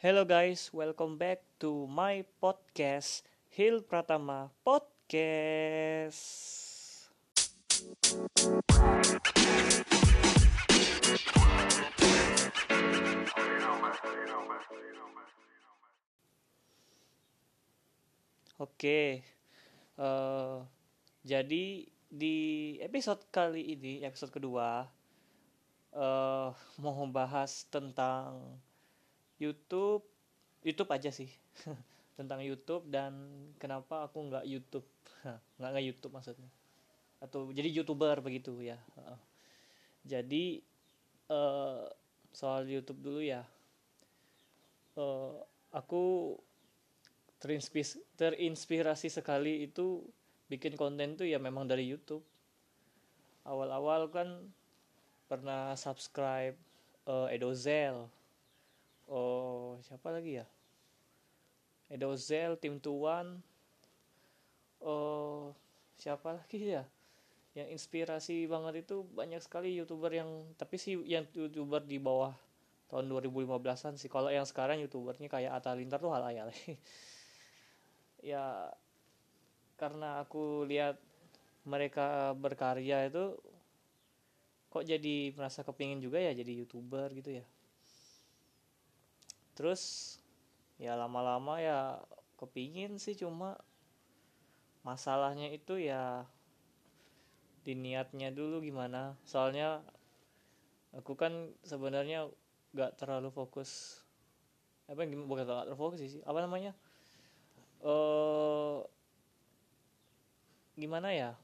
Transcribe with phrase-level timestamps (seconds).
[0.00, 3.20] Hello guys, welcome back to my podcast
[3.52, 5.12] Hil Pratama Podcast.
[18.56, 19.20] Oke,
[20.00, 20.56] eh,
[21.28, 21.64] jadi
[22.08, 22.36] di
[22.80, 24.88] episode kali ini, episode kedua,
[25.92, 26.48] eh
[26.80, 28.56] mau membahas tentang
[29.40, 30.04] YouTube,
[30.60, 31.32] YouTube aja sih,
[32.20, 33.16] tentang YouTube dan
[33.56, 34.84] kenapa aku nggak YouTube,
[35.56, 36.50] nggak nggak YouTube maksudnya,
[37.24, 38.76] atau jadi youtuber begitu ya.
[40.04, 40.60] Jadi
[41.32, 41.82] eh
[42.30, 43.42] soal YouTube dulu ya,
[45.00, 45.34] eh
[45.72, 46.36] aku
[47.40, 50.04] terinspirasi, terinspirasi sekali itu
[50.52, 52.22] bikin konten tuh ya memang dari YouTube.
[53.48, 54.28] Awal-awal kan
[55.24, 56.58] pernah subscribe
[57.08, 58.19] eh, Edozel.
[59.10, 60.46] Oh, siapa lagi ya?
[61.90, 63.42] Edozel, Tim Tuan.
[64.78, 65.50] Oh,
[65.98, 66.86] siapa lagi ya?
[67.58, 72.38] Yang inspirasi banget itu banyak sekali YouTuber yang tapi sih yang YouTuber di bawah
[72.86, 74.06] tahun 2015-an sih.
[74.06, 76.54] Kalau yang sekarang YouTubernya kayak Atta Lintar tuh hal ayal.
[78.30, 78.70] ya
[79.74, 81.02] karena aku lihat
[81.64, 83.34] mereka berkarya itu
[84.70, 87.44] kok jadi merasa kepingin juga ya jadi youtuber gitu ya
[89.60, 90.16] terus
[90.80, 92.00] ya lama-lama ya
[92.40, 93.60] kepingin sih cuma
[94.80, 96.24] masalahnya itu ya
[97.60, 99.20] di niatnya dulu gimana.
[99.28, 99.84] Soalnya
[100.96, 102.32] aku kan sebenarnya
[102.72, 104.00] gak terlalu fokus
[104.88, 106.72] apa yang bukan gak terlalu fokus sih apa namanya
[107.84, 108.80] eh
[110.80, 111.36] gimana ya?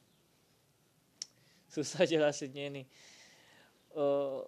[1.77, 2.83] Susah jelasinnya ini.
[3.93, 4.41] Eh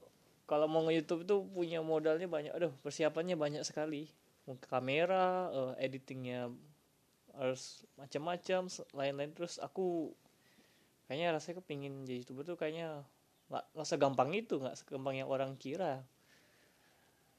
[0.49, 2.57] kalau mau nge-youtube itu punya modalnya banyak.
[2.57, 4.09] Aduh persiapannya banyak sekali.
[4.65, 6.49] Kamera eh, editingnya
[7.37, 9.31] harus macam-macam lain-lain.
[9.37, 10.17] Terus aku
[11.05, 13.05] kayaknya rasanya kepingin jadi youtuber tuh kayaknya
[13.53, 16.01] nggak nggak segampang itu nggak segampang yang orang kira.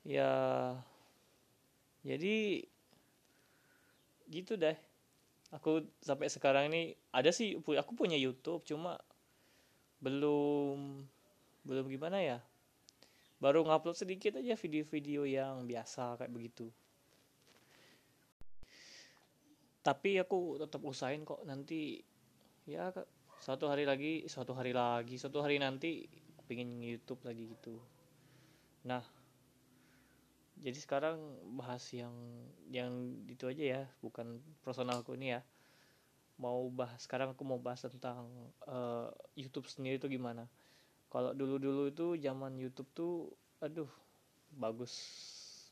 [0.05, 0.29] Ya
[2.05, 2.61] jadi
[4.29, 4.77] gitu deh.
[5.49, 9.01] Aku sampai sekarang ini ada sih aku punya YouTube cuma
[9.97, 11.09] belum
[11.65, 12.37] belum gimana ya
[13.39, 16.67] baru ngupload sedikit aja video-video yang biasa kayak begitu.
[19.79, 22.03] Tapi aku tetap usahain kok nanti
[22.67, 23.07] ya Kak,
[23.39, 26.03] suatu hari lagi suatu hari lagi suatu hari nanti
[26.51, 27.79] pengen YouTube lagi gitu.
[28.83, 29.01] Nah
[30.59, 32.11] jadi sekarang bahas yang
[32.67, 35.41] yang itu aja ya bukan personalku ini ya.
[36.39, 38.27] Mau bahas sekarang aku mau bahas tentang
[38.67, 39.07] eh,
[39.39, 40.51] YouTube sendiri itu gimana
[41.09, 43.13] kalau dulu-dulu itu zaman YouTube tuh
[43.59, 43.89] aduh
[44.53, 44.93] bagus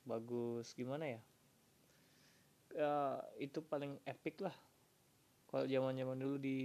[0.03, 1.21] bagus gimana ya?
[2.73, 2.93] Ya
[3.37, 4.53] itu paling epic lah.
[5.47, 6.57] Kalau zaman-zaman dulu di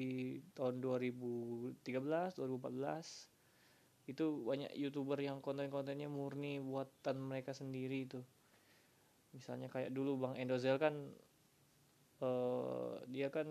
[0.57, 8.19] tahun 2013 2014 itu banyak youtuber yang konten-kontennya murni buatan mereka sendiri itu.
[9.37, 10.97] Misalnya kayak dulu bang Endozel kan
[12.23, 13.47] eh dia kan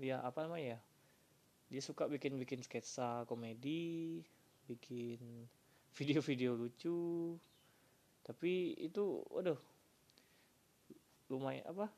[0.00, 0.78] dia apa namanya ya
[1.68, 4.24] dia suka bikin-bikin sketsa komedi
[4.64, 5.48] bikin
[5.96, 7.36] video-video lucu.
[8.24, 9.56] Tapi itu waduh
[11.28, 11.92] lumayan apa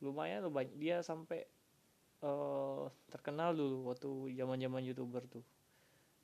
[0.00, 1.44] lumayan loh banyak dia sampai
[2.24, 5.44] eh terkenal dulu waktu zaman-zaman youtuber tuh.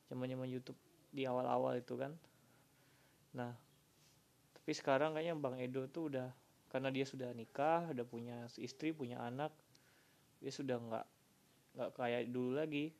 [0.09, 0.77] Zaman-zaman YouTube
[1.12, 2.12] di awal-awal itu kan.
[3.37, 3.53] Nah
[4.57, 6.29] tapi sekarang kayaknya Bang Edo tuh udah
[6.73, 9.53] karena dia sudah nikah udah punya istri punya anak
[10.41, 11.07] dia sudah nggak
[11.77, 12.93] nggak kayak dulu lagi.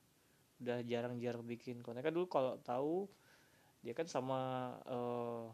[0.63, 2.05] Udah jarang-jarang bikin konten.
[2.05, 3.11] Kan dulu kalau tahu
[3.83, 5.45] dia kan sama eh,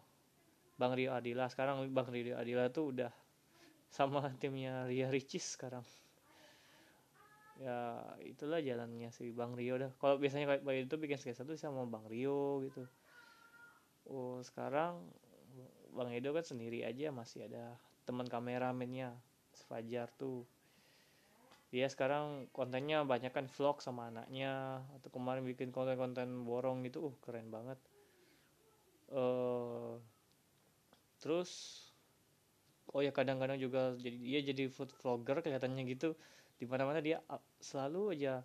[0.79, 1.49] Bang Rio Adila.
[1.51, 3.13] Sekarang Bang Rio Adila tuh udah
[3.89, 5.83] sama timnya Ria Ricis sekarang.
[7.59, 9.91] Ya itulah jalannya si Bang Rio dah.
[9.99, 12.87] Kalau biasanya kayak Bang itu bikin sketsa tuh sama Bang Rio gitu.
[14.09, 15.05] Oh sekarang
[15.93, 17.77] Bang Edo kan sendiri aja masih ada
[18.09, 19.13] teman kameramennya
[19.69, 20.47] Fajar tuh
[21.69, 27.15] dia sekarang kontennya banyak kan vlog sama anaknya atau kemarin bikin konten-konten borong gitu uh
[27.21, 27.77] keren banget.
[29.13, 29.93] Eh
[31.21, 31.51] terus
[32.95, 36.17] oh ya kadang-kadang juga jadi dia jadi food vlogger kelihatannya gitu.
[36.57, 38.41] Di mana-mana dia up- selalu aja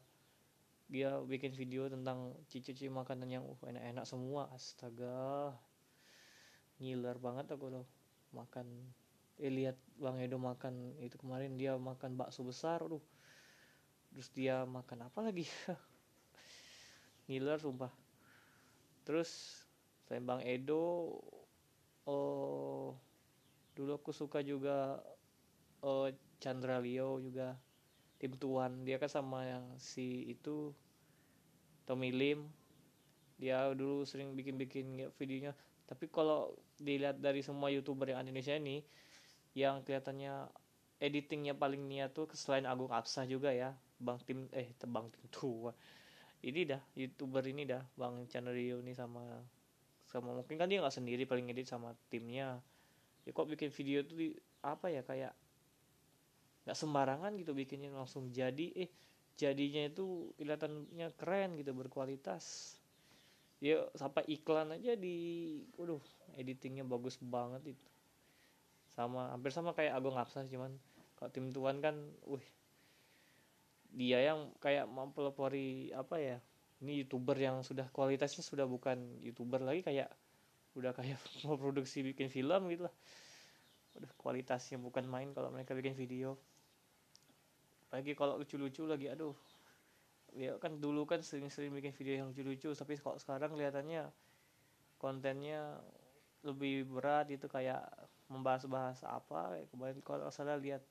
[0.92, 4.52] dia bikin video tentang cici-cici makanan yang uh, enak-enak semua.
[4.52, 5.56] Astaga
[6.84, 7.88] ngiler banget aku loh
[8.36, 8.68] makan.
[9.40, 13.02] Eh lihat Bang Edo makan itu kemarin dia makan bakso besar aduh
[14.14, 15.50] terus dia makan apa lagi?
[17.28, 17.90] Ngiler sumpah.
[19.04, 19.30] Terus
[20.06, 21.18] selain Bang Edo
[22.06, 22.94] oh
[23.74, 25.02] dulu aku suka juga
[25.82, 27.58] oh Chandra Leo juga
[28.22, 28.86] tim tuan.
[28.86, 30.72] Dia kan sama yang si itu
[31.90, 32.46] Tommy Lim.
[33.42, 35.58] Dia dulu sering bikin-bikin videonya.
[35.90, 38.86] Tapi kalau dilihat dari semua youtuber yang Indonesia ini
[39.58, 40.50] yang kelihatannya
[41.04, 45.72] editingnya paling niat tuh selain Agung Absah juga ya Bang Tim eh Bang Tim tua.
[46.44, 49.24] Ini dah youtuber ini dah Bang Rio ini sama
[50.12, 52.60] sama mungkin kan dia nggak sendiri paling edit sama timnya.
[53.24, 54.28] Ya kok bikin video tuh di,
[54.62, 55.32] apa ya kayak
[56.68, 58.92] nggak sembarangan gitu bikinnya langsung jadi eh
[59.40, 62.76] jadinya itu kelihatannya keren gitu berkualitas.
[63.64, 65.16] Ya sampai iklan aja di
[65.80, 66.04] waduh
[66.36, 67.90] editingnya bagus banget itu.
[68.92, 70.76] Sama hampir sama kayak Agung Apsa cuman
[71.16, 71.96] kalau tim tuan kan
[72.28, 72.44] wih
[73.94, 76.38] dia yang kayak mempelopori apa ya
[76.84, 80.12] ini youtuber yang sudah kualitasnya sudah bukan youtuber lagi kayak
[80.76, 82.96] udah kayak mau produksi bikin film gitu lah.
[83.96, 86.36] Udah kualitasnya bukan main kalau mereka bikin video.
[87.88, 89.38] Apalagi kalau lucu-lucu lagi aduh.
[90.34, 94.10] Ya kan dulu kan sering-sering bikin video yang lucu-lucu tapi kok sekarang kelihatannya
[94.98, 95.78] kontennya
[96.42, 97.86] lebih berat itu kayak
[98.28, 99.62] membahas-bahas apa.
[99.70, 100.82] Kemarin kalau salah lihat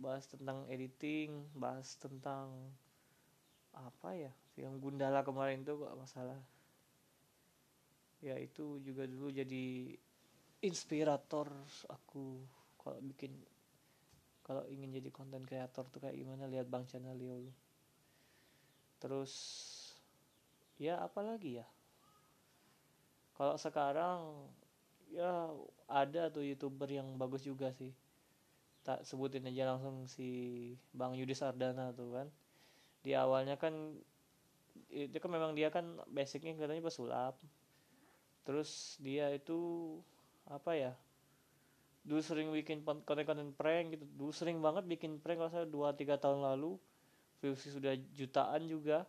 [0.00, 2.48] bahas tentang editing bahas tentang
[3.76, 6.40] apa ya film Gundala kemarin tuh kok masalah.
[8.20, 9.96] Ya itu juga dulu jadi
[10.60, 11.48] inspirator
[11.88, 12.44] aku
[12.76, 13.32] kalau bikin
[14.44, 17.48] kalau ingin jadi konten kreator tuh kayak gimana lihat Bang Channel Leo
[19.00, 19.32] terus
[20.76, 21.66] ya apalagi ya?
[23.32, 24.20] Kalau sekarang
[25.08, 25.48] ya
[25.88, 27.96] ada tuh youtuber yang bagus juga sih
[28.86, 30.28] tak sebutin aja langsung si
[30.96, 32.28] Bang Yudi Sardana tuh kan.
[33.00, 33.96] Di awalnya kan
[34.90, 37.34] itu kan memang dia kan basicnya katanya pesulap
[38.46, 39.58] terus dia itu
[40.46, 40.92] apa ya
[42.00, 44.04] dulu sering bikin konten-konten prank gitu.
[44.16, 46.80] Dulu sering banget bikin prank kalau saya dua tiga tahun lalu.
[47.40, 49.04] Views sudah jutaan juga.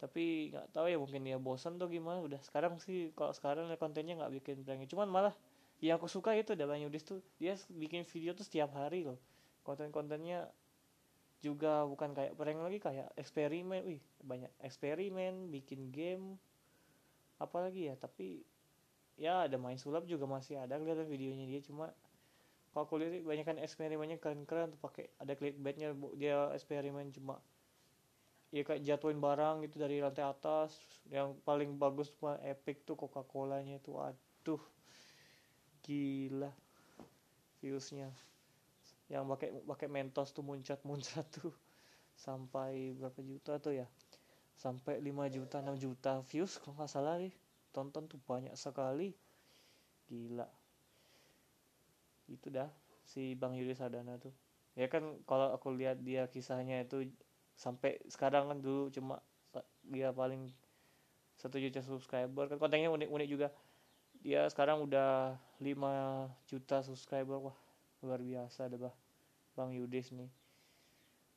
[0.00, 2.20] Tapi nggak tahu ya mungkin dia bosan tuh gimana.
[2.20, 4.84] Udah sekarang sih kalau sekarang kontennya nggak bikin prank.
[4.88, 5.34] Cuman malah
[5.82, 9.18] yang aku suka itu Bang Yudis tuh dia bikin video tuh setiap hari loh.
[9.66, 10.50] Konten-kontennya
[11.44, 16.40] juga bukan kayak prank lagi kayak eksperimen wih banyak eksperimen bikin game
[17.36, 18.40] apalagi ya tapi
[19.20, 21.92] ya ada main sulap juga masih ada kelihatan videonya dia cuma
[22.72, 27.36] kalau aku lihat banyak kan eksperimennya keren-keren tuh pakai ada clickbaitnya dia eksperimen cuma
[28.48, 30.74] ya kayak jatuhin barang gitu dari lantai atas
[31.12, 34.62] yang paling bagus mah epic tuh Coca Colanya tuh aduh
[35.84, 36.50] gila.
[37.60, 38.08] Viewsnya.
[39.12, 41.52] Yang pakai pakai mentos tuh muncat muncat tuh.
[42.16, 43.86] Sampai berapa juta tuh ya?
[44.56, 47.34] Sampai 5 juta 6 juta views kalau nggak salah nih
[47.74, 49.12] tonton tuh banyak sekali.
[50.08, 50.46] Gila.
[52.30, 52.70] Itu dah
[53.04, 54.32] si Bang Yuri Sadana tuh.
[54.74, 57.06] Ya kan kalau aku lihat dia kisahnya itu
[57.54, 59.22] sampai sekarang kan dulu cuma
[59.86, 60.50] dia paling
[61.38, 62.56] satu juta subscriber kan.
[62.62, 63.48] Kontennya unik-unik juga.
[64.24, 67.58] Dia sekarang udah 5 juta subscriber wah
[68.04, 68.94] luar biasa deh bah.
[69.54, 70.30] Bang Yudis nih.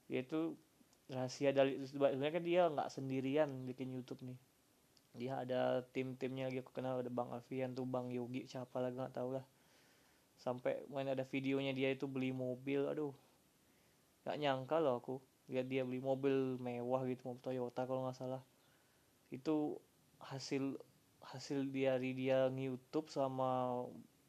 [0.09, 0.57] Dia itu
[1.07, 4.39] rahasia dari sebenarnya kan dia nggak sendirian bikin YouTube nih.
[5.17, 9.15] Dia ada tim-timnya lagi aku kenal ada bang Alfian tuh bang Yogi siapa lagi nggak
[9.15, 9.45] tahu lah.
[10.37, 13.13] Sampai main ada videonya dia itu beli mobil aduh.
[14.25, 15.15] Nggak nyangka loh aku
[15.47, 18.41] lihat dia beli mobil mewah gitu mobil Toyota kalau nggak salah.
[19.29, 19.77] Itu
[20.21, 20.77] hasil
[21.35, 23.83] hasil dari dia YouTube sama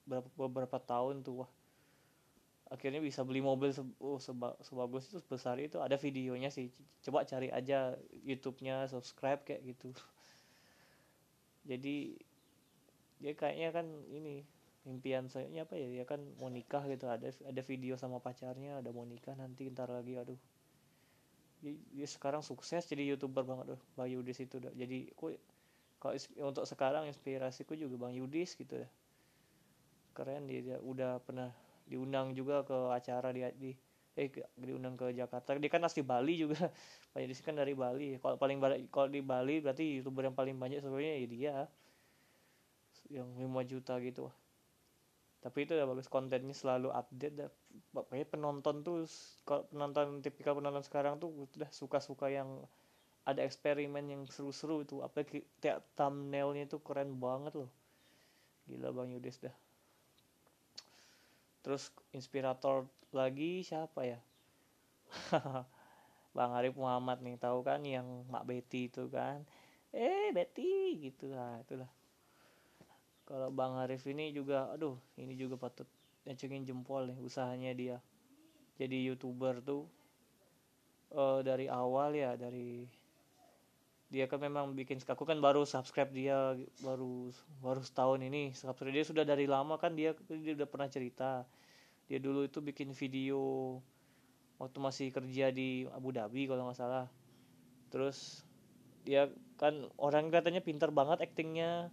[0.09, 1.51] beberapa, beberapa tahun tuh wah.
[2.69, 5.81] Akhirnya bisa beli mobil se oh, seba sebagus itu sebesar itu.
[5.81, 6.69] Ada videonya sih
[7.01, 9.95] coba cari aja YouTube-nya subscribe kayak gitu.
[11.71, 12.19] Jadi
[13.19, 14.45] dia kayaknya kan ini
[14.87, 17.09] impian saya apa ya dia kan mau nikah gitu.
[17.09, 20.41] Ada ada video sama pacarnya ada mau nikah nanti ntar lagi aduh.
[21.59, 25.35] Dia, dia sekarang sukses jadi youtuber banget tuh Bayu di situ jadi aku
[25.99, 26.15] kalau
[26.47, 28.89] untuk sekarang inspirasiku juga Bang Yudis gitu ya.
[30.15, 31.51] Keren dia, dia udah pernah
[31.87, 33.71] diundang juga ke acara di, di
[34.19, 35.55] eh diundang ke Jakarta.
[35.59, 36.71] Dia kan asli Bali juga.
[37.15, 38.19] Pak Yudis kan dari Bali.
[38.19, 38.59] Kalau paling
[38.91, 41.55] kalau di Bali berarti youtuber yang paling banyak sebenarnya ya dia.
[43.11, 44.27] Yang 5 juta gitu.
[45.39, 47.51] Tapi itu udah bagus kontennya selalu update dah.
[47.95, 49.07] Pokoknya penonton tuh
[49.47, 52.67] kalau penonton tipikal penonton sekarang tuh udah suka-suka yang
[53.29, 55.05] ada eksperimen yang seru-seru itu.
[55.05, 55.21] Apa
[55.61, 57.69] tiap thumbnailnya itu keren banget loh.
[58.65, 59.53] Gila bang Yudes dah.
[61.61, 64.21] Terus inspirator lagi siapa ya?
[66.37, 69.45] Bang Arif Muhammad nih tahu kan yang Mak Betty itu kan?
[69.93, 71.29] Eh Betty gitu.
[71.29, 71.89] Lah itulah.
[73.29, 75.85] Kalau Bang Arif ini juga aduh ini juga patut
[76.25, 77.97] ngecengin jempol nih usahanya dia.
[78.81, 79.85] Jadi youtuber tuh
[81.13, 82.89] uh, dari awal ya dari
[84.09, 87.29] dia kan memang bikin aku kan baru subscribe dia baru
[87.61, 88.57] baru setahun ini.
[88.57, 91.45] Subscribe dia sudah dari lama kan dia dia udah pernah cerita.
[92.09, 93.77] Dia dulu itu bikin video
[94.57, 97.07] waktu masih kerja di Abu Dhabi kalau nggak salah.
[97.93, 98.49] Terus
[99.05, 99.29] dia
[99.61, 101.93] kan orang katanya pintar banget aktingnya.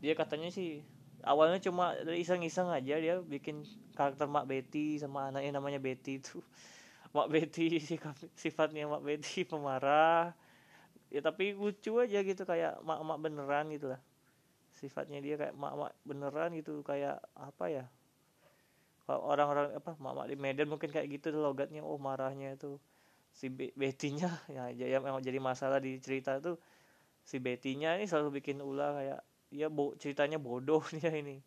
[0.00, 0.80] Dia katanya sih
[1.28, 6.40] awalnya cuma iseng-iseng aja dia bikin karakter Mak Betty sama anaknya namanya Betty itu.
[7.16, 7.76] Mak Betty
[8.32, 10.32] sifatnya Mak Betty pemarah
[11.10, 14.00] ya tapi lucu aja gitu kayak mak-mak beneran gitu lah.
[14.78, 17.84] Sifatnya dia kayak mak-mak beneran gitu kayak apa ya?
[19.04, 21.82] Kalau orang-orang apa mak-mak di Medan mungkin kayak gitu logatnya.
[21.82, 22.78] Oh marahnya itu
[23.34, 26.54] si Betty-nya ya, ya memang jadi masalah di cerita itu
[27.26, 31.42] si Betty-nya ini selalu bikin ulah kayak ya bo ceritanya bodoh dia ini.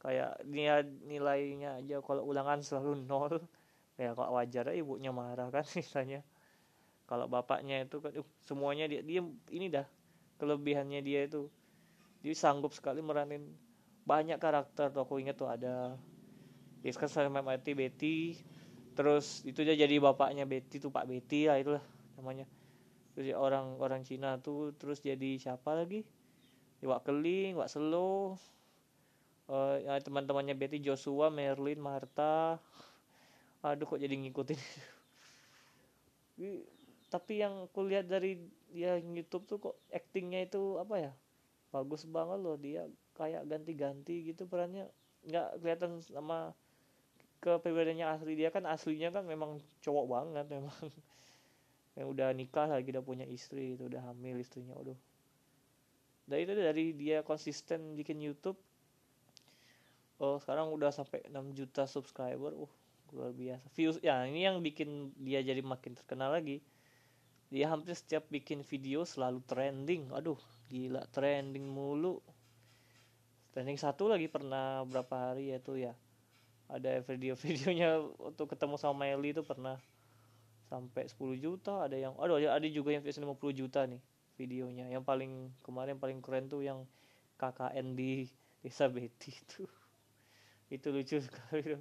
[0.00, 3.42] Kayak dia nilainya aja kalau ulangan selalu nol.
[4.00, 6.24] Ya kok wajar ibunya marah kan misalnya
[7.10, 9.18] kalau bapaknya itu kan uh, semuanya dia dia
[9.50, 9.82] ini dah
[10.38, 11.50] kelebihannya dia itu.
[12.22, 13.50] Dia sanggup sekali meranin
[14.06, 15.98] banyak karakter tuh aku ingat tuh ada.
[16.86, 18.38] Ya kan sama mati Betty
[18.94, 21.82] terus itu dia jadi bapaknya Betty tuh Pak Betty lah itulah
[22.14, 22.46] namanya.
[23.18, 26.06] Terus orang orang Cina tuh terus jadi siapa lagi?
[26.80, 28.40] Wak Keling Wak Selo
[29.50, 32.56] uh, ya, teman-temannya Betty Joshua Merlin Marta
[33.60, 34.56] aduh kok jadi ngikutin
[37.10, 38.38] tapi yang kulihat dari
[38.70, 41.12] dia YouTube tuh kok actingnya itu apa ya?
[41.74, 42.86] Bagus banget loh dia
[43.18, 44.86] kayak ganti-ganti gitu perannya.
[45.26, 46.54] Nggak kelihatan sama
[47.42, 48.38] kepribadiannya asli.
[48.38, 50.78] Dia kan aslinya kan memang cowok banget memang.
[51.98, 54.94] Yang udah nikah lagi udah punya istri itu udah hamil istrinya udah
[56.30, 58.54] dari itu dari dia konsisten bikin YouTube.
[60.22, 62.70] Oh sekarang udah sampai 6 juta subscriber uh
[63.10, 63.66] luar biasa.
[63.74, 66.62] Views ya ini yang bikin dia jadi makin terkenal lagi
[67.50, 70.14] dia hampir setiap bikin video selalu trending.
[70.14, 70.38] Aduh
[70.70, 72.22] gila trending mulu.
[73.50, 75.92] Trending satu lagi pernah berapa hari ya tuh ya.
[76.70, 77.98] Ada video-videonya
[78.30, 79.82] untuk ketemu sama Melly itu pernah.
[80.70, 83.98] Sampai 10 juta ada yang aduh ada, juga yang views 50 juta nih
[84.38, 84.86] videonya.
[84.86, 86.86] Yang paling kemarin paling keren tuh yang
[87.42, 88.30] KKN di
[88.62, 89.64] desa Betty itu
[90.70, 91.80] itu lucu sekali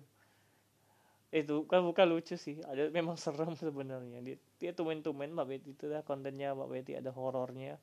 [1.29, 4.17] itu kan bukan lucu sih ada memang serem sebenarnya
[4.59, 7.79] dia tumen-tumen Mbak Betty itu lah kontennya Mbak Betty ada horornya.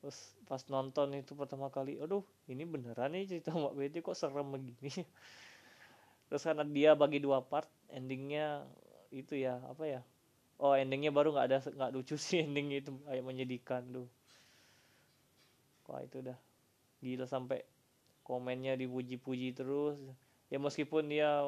[0.00, 4.48] Terus pas nonton itu pertama kali aduh ini beneran nih cerita Mbak Betty kok serem
[4.50, 4.90] begini?
[6.32, 8.64] Terus karena dia bagi dua part endingnya
[9.12, 10.00] itu ya apa ya
[10.56, 14.08] oh endingnya baru nggak ada nggak lucu sih endingnya itu kayak menyedihkan tuh
[15.84, 16.38] wah itu udah
[17.04, 17.60] gila sampai
[18.22, 19.98] komennya dipuji-puji terus.
[20.48, 21.42] Ya meskipun dia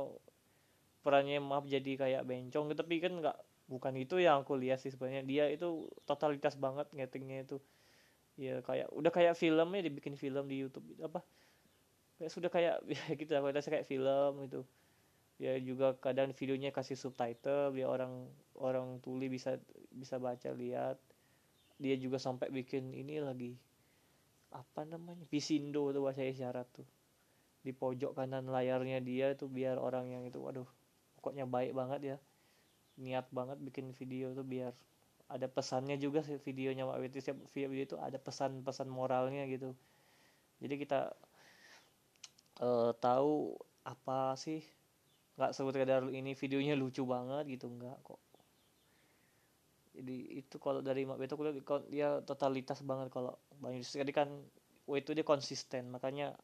[1.05, 5.25] perannya maaf jadi kayak bencong tapi kan nggak bukan itu yang aku lihat sih sebenarnya.
[5.25, 7.59] Dia itu totalitas banget ngetingnya itu.
[8.35, 11.23] Ya kayak udah kayak filmnya dibikin film di YouTube apa?
[12.19, 14.63] Kayak sudah kayak ya gitu aku rasa kayak film itu
[15.35, 19.59] ya juga kadang videonya kasih subtitle biar orang orang tuli bisa
[19.91, 20.99] bisa baca lihat.
[21.79, 23.59] Dia juga sampai bikin ini lagi.
[24.55, 25.27] Apa namanya?
[25.27, 26.87] Pisindo tuh bahasa isyarat tuh.
[27.65, 30.69] Di pojok kanan layarnya dia tuh biar orang yang itu waduh
[31.25, 32.17] pokoknya baik banget ya
[33.01, 34.73] niat banget bikin video tuh biar
[35.29, 37.19] ada pesannya juga sih videonya Mbak Witi.
[37.25, 39.73] Setiap video itu ada pesan-pesan moralnya gitu.
[40.61, 41.11] Jadi kita
[42.61, 44.65] uh, tahu apa sih
[45.35, 48.21] nggak sebut kadar ini videonya lucu banget gitu nggak kok.
[49.95, 54.29] Jadi itu kalau dari Mbak Beto kulihat dia totalitas banget kalau Bang tadi kan
[54.85, 56.35] oh itu dia konsisten makanya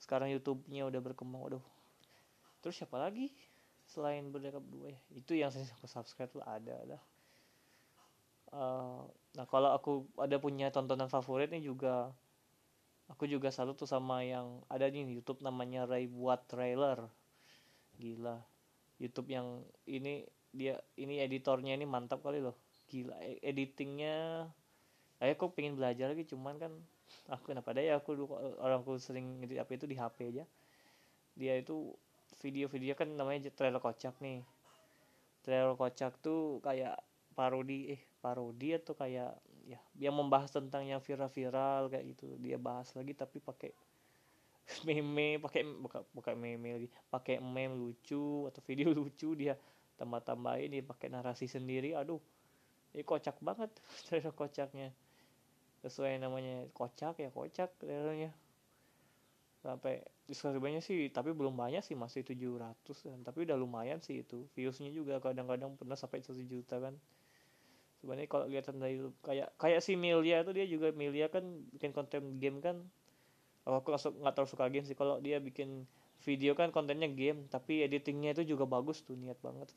[0.00, 1.64] sekarang YouTube-nya udah berkembang waduh.
[2.62, 3.30] Terus siapa lagi
[3.90, 6.98] selain mereka berdua ya itu yang saya aku subscribe tuh ada ada.
[8.50, 12.10] Uh, nah kalau aku ada punya tontonan favorit nih juga
[13.10, 17.10] aku juga selalu tuh sama yang ada nih YouTube namanya Ray buat trailer.
[17.98, 18.38] Gila
[19.02, 20.22] YouTube yang ini
[20.54, 22.54] dia ini editornya ini mantap kali loh.
[22.86, 24.46] Gila e, editingnya
[25.18, 26.72] saya kok pengen belajar lagi cuman kan
[27.26, 28.14] aku kenapa ada ya aku
[28.62, 30.44] orang aku sering ngedit apa itu di HP aja.
[31.34, 31.94] Dia itu
[32.38, 34.46] video-video kan namanya trailer kocak nih.
[35.42, 37.00] Trailer kocak tuh kayak
[37.34, 39.32] parodi eh parodi atau kayak
[39.66, 42.38] ya yang membahas tentang yang viral-viral kayak gitu.
[42.38, 43.70] Dia bahas lagi tapi pakai
[44.86, 49.58] meme pakai buka buka meme lagi pakai meme lucu atau video lucu dia
[49.98, 51.98] tambah tambahin dia pakai narasi sendiri.
[51.98, 52.22] Aduh
[52.94, 53.70] ini kocak banget
[54.06, 54.90] trailer kocaknya.
[55.80, 58.30] Sesuai namanya kocak ya kocak trailernya.
[59.60, 64.46] Sampai subscribernya sih tapi belum banyak sih masih 700 kan tapi udah lumayan sih itu
[64.54, 66.94] viewsnya juga kadang-kadang pernah sampai satu juta kan.
[68.00, 71.44] Sebenarnya kalau lihat dari kayak kayak si Milia itu dia juga Milia kan
[71.76, 72.80] bikin konten game kan.
[73.68, 74.96] Oh, aku nggak terlalu suka game sih.
[74.96, 75.84] Kalau dia bikin
[76.24, 79.68] video kan kontennya game tapi editingnya itu juga bagus tuh niat banget.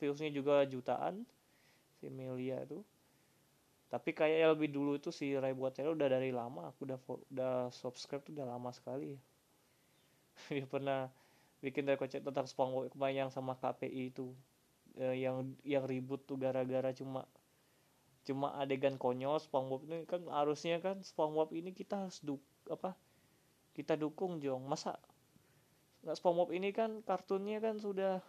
[0.00, 1.28] Viewsnya juga jutaan
[2.00, 2.80] si Milia tuh
[3.90, 6.98] tapi kayak lebih dulu itu si Ray Buatero udah dari lama aku udah
[7.34, 9.18] udah subscribe tuh udah lama sekali
[10.48, 11.12] dia pernah
[11.60, 14.32] bikin dari kocek tentang SpongeBob yang sama KPI itu.
[14.98, 17.22] Eh, yang yang ribut tuh gara-gara cuma
[18.26, 22.96] cuma adegan konyol SpongeBob ini kan harusnya kan SpongeBob ini kita harus duk apa
[23.76, 24.66] kita dukung jong.
[24.66, 24.98] Masa
[26.02, 28.24] nggak SpongeBob ini kan kartunnya kan sudah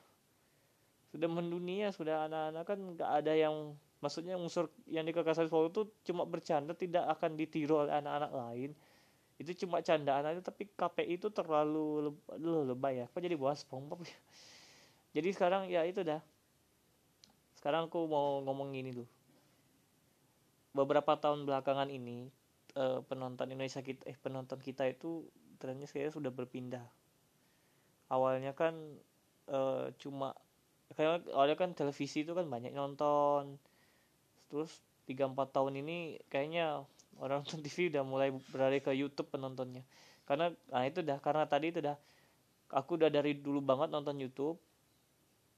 [1.12, 5.82] sudah mendunia sudah anak-anak kan nggak ada yang maksudnya unsur yang di kekasih SpongeBob itu
[6.12, 8.72] cuma bercanda tidak akan ditiru oleh anak-anak lain
[9.42, 13.06] itu cuma candaan aja tapi KPI itu terlalu lebih lebay ya.
[13.10, 14.18] Kok jadi bahas SpongeBob ya?
[15.20, 16.24] Jadi sekarang ya itu dah.
[17.58, 19.10] Sekarang aku mau ngomong gini tuh
[20.72, 22.32] beberapa tahun belakangan ini
[22.80, 25.28] uh, penonton Indonesia kita eh penonton kita itu
[25.60, 26.84] trennya saya sudah berpindah.
[28.12, 28.76] Awalnya kan
[29.52, 30.36] uh, cuma
[30.96, 33.60] kayak awalnya kan televisi itu kan banyak nonton.
[34.52, 34.80] Terus
[35.12, 35.98] 3-4 tahun ini
[36.32, 36.88] kayaknya
[37.20, 39.86] orang nonton TV udah mulai beralih ke YouTube penontonnya.
[40.26, 41.98] Karena nah itu dah karena tadi itu dah
[42.72, 44.58] aku udah dari dulu banget nonton YouTube.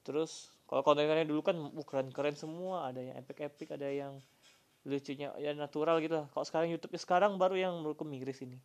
[0.04, 2.92] Terus kalau kontennya dulu kan uh, keren keren semua.
[2.92, 4.20] Ada yang epic epic ada yang
[4.84, 8.60] lucunya ya natural gitu kalau sekarang YouTube sekarang baru yang menurutku miris ini.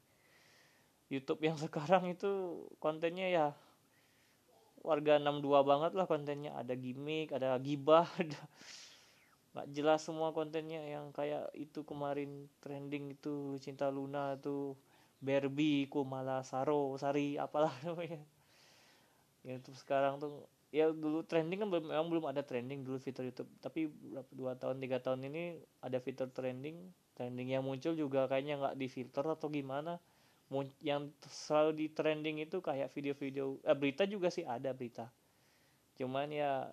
[1.09, 3.47] YouTube yang sekarang itu kontennya ya
[4.83, 6.57] warga 62 banget lah kontennya.
[6.59, 8.41] Ada gimmick ada gibah ada
[9.59, 10.79] nggak jelas semua kontennya.
[10.87, 14.79] Yang kayak itu kemarin trending itu cinta Luna tuh
[15.19, 18.23] Barbie malah Saro Sari apalah namanya.
[19.43, 23.51] Ya itu sekarang tuh ya dulu trending kan memang belum ada trending dulu fitur YouTube.
[23.59, 23.91] Tapi
[24.31, 26.95] dua tahun tiga tahun ini ada fitur trending.
[27.19, 29.99] Trending yang muncul juga kayaknya nggak di filter atau gimana.
[30.79, 35.11] Yang selalu di trending itu kayak video-video eh, berita juga sih ada berita.
[35.99, 36.71] Cuman ya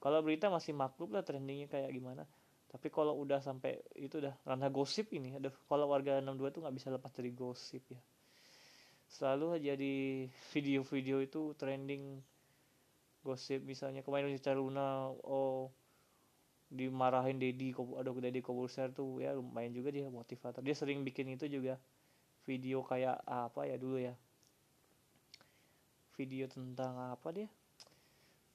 [0.00, 2.24] kalau berita masih maklum lah trendingnya kayak gimana.
[2.72, 6.76] Tapi kalau udah sampai itu udah ranah gosip ini aduh kalau warga 62 tuh nggak
[6.80, 8.00] bisa lepas dari gosip ya.
[9.10, 10.24] Selalu aja di
[10.56, 12.22] video-video itu trending
[13.20, 15.68] gosip misalnya kemarin Indonesia Luna oh
[16.70, 20.64] dimarahin Dedi ada Dedi Kobuser tuh ya lumayan juga dia motivator.
[20.64, 21.76] Dia sering bikin itu juga
[22.46, 24.14] video kayak apa ya dulu ya.
[26.14, 27.50] Video tentang apa dia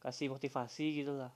[0.05, 1.33] kasih motivasi gitu lah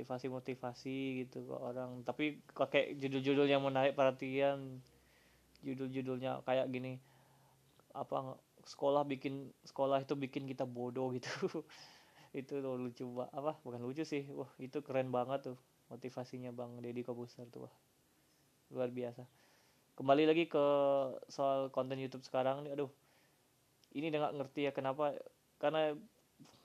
[0.00, 0.96] motivasi motivasi
[1.26, 2.06] gitu ke orang.
[2.06, 4.80] Tapi pakai judul-judul yang menarik perhatian.
[5.60, 6.96] Judul-judulnya kayak gini.
[7.92, 11.28] Apa sekolah bikin sekolah itu bikin kita bodoh gitu.
[12.30, 14.22] Itu tuh lucu apa bukan lucu sih.
[14.30, 15.58] Wah itu keren banget tuh
[15.90, 17.74] motivasinya bang Deddy Kobuser tuh wah.
[18.70, 19.26] Luar biasa.
[19.98, 20.64] Kembali lagi ke
[21.26, 22.90] soal konten YouTube sekarang nih aduh.
[23.90, 25.18] Ini udah gak ngerti ya kenapa
[25.58, 25.98] karena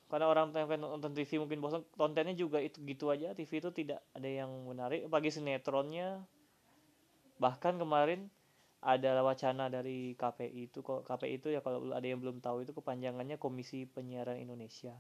[0.06, 3.34] karena orang yang nonton TV mungkin bosan kontennya juga itu gitu aja.
[3.34, 5.10] TV itu tidak ada yang menarik.
[5.10, 6.22] Pagi sinetronnya.
[7.41, 8.30] Bahkan kemarin
[8.86, 12.72] ada wacana dari KPI itu kok KPI itu ya kalau ada yang belum tahu itu
[12.78, 14.94] kepanjangannya Komisi Penyiaran Indonesia.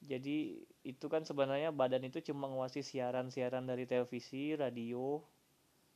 [0.00, 5.20] Jadi itu kan sebenarnya badan itu cuma mengawasi siaran-siaran dari televisi, radio,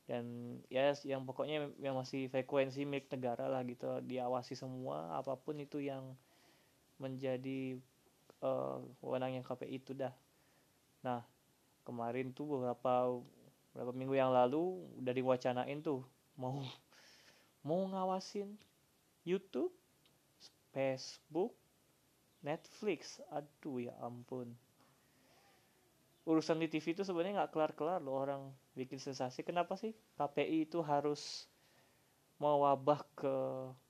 [0.05, 4.05] dan ya yang pokoknya yang masih frekuensi milik negara lah gitu.
[4.05, 6.13] Diawasi semua apa pun itu yang
[7.01, 7.81] menjadi
[8.41, 10.11] uh, wewenang yang KPI itu dah.
[11.05, 11.21] Nah
[11.85, 13.21] kemarin tuh beberapa
[13.71, 16.01] beberapa minggu yang lalu udah diwacanain tuh
[16.35, 16.59] mau
[17.67, 18.55] mau ngawasin
[19.25, 19.73] YouTube,
[20.69, 21.57] Facebook,
[22.45, 23.17] Netflix.
[23.33, 24.53] Aduh ya ampun.
[26.25, 28.41] Urusan di TV itu sebenarnya nggak kelar-kelar loh orang
[28.73, 29.45] bikin sensasi.
[29.45, 31.45] Kenapa sih KPI itu harus
[32.41, 33.35] mewabah ke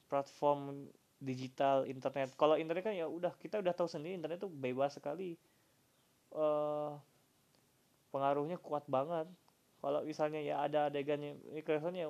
[0.07, 0.87] platform
[1.19, 2.35] digital internet.
[2.35, 5.39] Kalau internet kan ya udah kita udah tahu sendiri internet itu bebas sekali.
[6.35, 6.99] Uh,
[8.11, 9.27] pengaruhnya kuat banget.
[9.79, 12.09] Kalau misalnya ya ada adegannya ini kelihatannya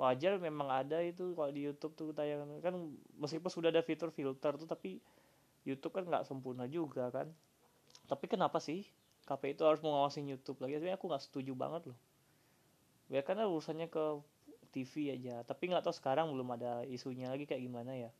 [0.00, 1.36] wajar memang ada itu.
[1.36, 2.74] Kalau di YouTube tuh tayangan kan
[3.20, 5.02] meskipun sudah ada fitur filter tuh tapi
[5.68, 7.28] YouTube kan nggak sempurna juga kan.
[8.08, 8.88] Tapi kenapa sih
[9.28, 10.80] KPI itu harus mengawasin YouTube lagi?
[10.80, 11.98] Sebenarnya aku nggak setuju banget loh.
[13.10, 14.22] Ya karena urusannya ke
[14.70, 15.42] TV aja.
[15.44, 18.10] Tapi nggak tahu sekarang belum ada isunya lagi kayak gimana ya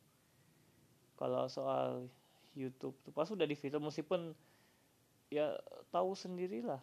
[1.21, 2.09] kalau soal
[2.57, 4.33] YouTube tuh pas udah di fitur meskipun
[5.29, 5.53] ya
[5.93, 6.81] tahu sendirilah.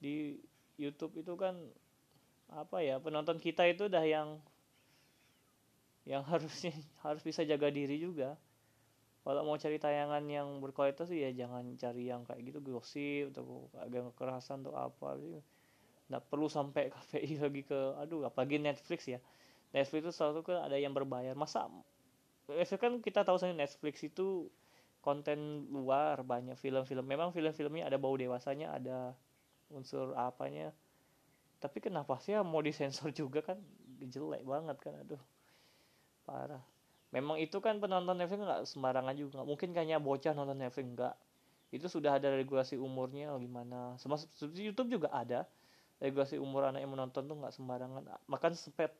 [0.00, 0.40] Di
[0.80, 1.60] YouTube itu kan
[2.48, 4.40] apa ya penonton kita itu udah yang
[6.08, 6.72] yang harusnya
[7.04, 8.40] harus bisa jaga diri juga.
[9.26, 14.14] Kalau mau cari tayangan yang berkualitas ya jangan cari yang kayak gitu gosip atau agak
[14.14, 15.18] kekerasan atau apa
[16.06, 19.20] nggak perlu sampai KPI lagi ke aduh apalagi Netflix ya.
[19.74, 21.34] Netflix itu selalu kan ada yang berbayar.
[21.34, 21.66] Masa
[22.46, 24.46] Netflix kan kita tahu sendiri Netflix itu
[25.02, 27.06] konten luar banyak film-film.
[27.06, 29.14] Memang film-filmnya ada bau dewasanya ada
[29.70, 30.74] unsur apanya.
[31.62, 33.58] Tapi kenapa sih ya mau disensor juga kan
[34.02, 35.22] jelek banget kan aduh.
[36.26, 36.62] Parah.
[37.14, 39.42] Memang itu kan penonton Netflix nggak sembarangan juga.
[39.42, 41.14] Nggak mungkin kayaknya bocah nonton Netflix nggak.
[41.70, 43.94] Itu sudah ada regulasi umurnya gimana.
[43.98, 45.46] Sama YouTube juga ada
[46.02, 48.02] regulasi umur anak yang menonton tuh nggak sembarangan.
[48.26, 48.90] Makan sepet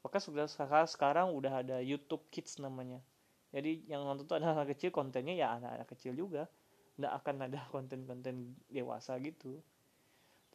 [0.00, 3.04] maka sudah sekarang sekarang udah ada YouTube Kids namanya.
[3.52, 6.48] Jadi yang nonton tuh anak-anak kecil kontennya ya anak-anak kecil juga.
[6.96, 9.60] Nggak akan ada konten-konten dewasa gitu.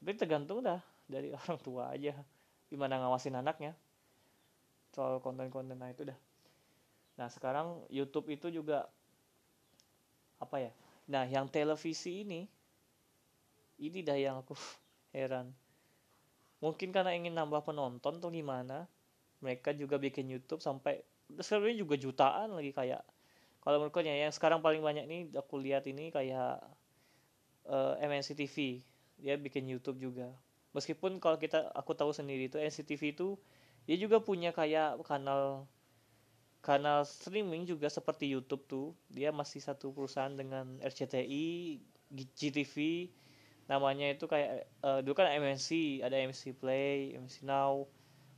[0.02, 2.18] Tapi tergantung dah dari orang tua aja.
[2.74, 3.78] Gimana ngawasin anaknya.
[4.98, 6.18] Soal konten-konten nah itu dah.
[7.22, 8.90] Nah sekarang YouTube itu juga
[10.42, 10.72] apa ya?
[11.06, 12.50] Nah yang televisi ini
[13.78, 14.58] ini dah yang aku
[15.16, 15.54] heran.
[16.64, 18.90] Mungkin karena ingin nambah penonton tuh gimana
[19.44, 21.04] mereka juga bikin YouTube sampai
[21.42, 23.02] sebenarnya juga jutaan lagi kayak
[23.66, 26.62] kalau menurutnya yang sekarang paling banyak nih aku lihat ini kayak
[27.66, 28.86] uh, eh, MNC TV
[29.18, 30.30] dia bikin YouTube juga.
[30.78, 33.40] Meskipun kalau kita aku tahu sendiri itu NCTV itu
[33.90, 35.66] dia juga punya kayak kanal
[36.60, 38.88] kanal streaming juga seperti YouTube tuh.
[39.10, 41.80] Dia masih satu perusahaan dengan RCTI
[42.14, 43.10] GTV
[43.66, 47.90] namanya itu kayak uh, dulu kan MNC ada MC Play MC Now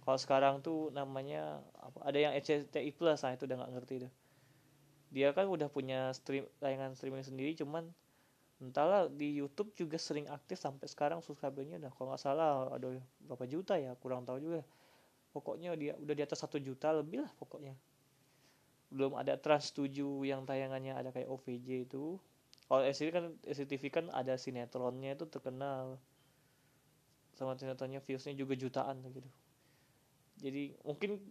[0.07, 3.19] kalau sekarang tuh namanya apa ada yang RCTI Plus.
[3.27, 4.13] Nah itu udah nggak ngerti deh
[5.07, 7.87] dia kan udah punya stream tayangan streaming sendiri cuman
[8.59, 11.77] entahlah di YouTube juga sering aktif sampai sekarang subscribernya.
[11.77, 14.61] Udah kalau nggak salah ada berapa juta ya kurang tahu juga.
[15.31, 17.77] Pokoknya dia udah di atas satu juta lebih lah pokoknya.
[18.89, 19.93] Belum ada Trans 7
[20.25, 22.17] yang tayangannya ada kayak OVJ itu.
[22.67, 26.01] Kalau SCTV kan SCTV kan ada sinetronnya itu terkenal.
[27.37, 29.29] Sama sinetronnya viewsnya juga jutaan gitu
[30.37, 31.21] jadi mungkin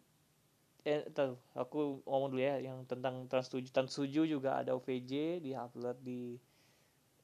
[0.87, 5.43] eh tahu aku ngomong dulu ya yang tentang Trans 7 Trans 7 juga ada OVJ
[5.43, 6.39] di upload di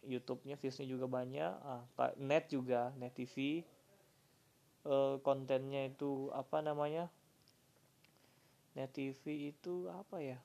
[0.02, 1.52] YouTube-nya viewsnya juga banyak.
[1.62, 1.86] Ah
[2.18, 3.62] net juga net TV
[4.82, 7.06] eh, kontennya itu apa namanya?
[8.74, 10.38] Net TV itu apa ya?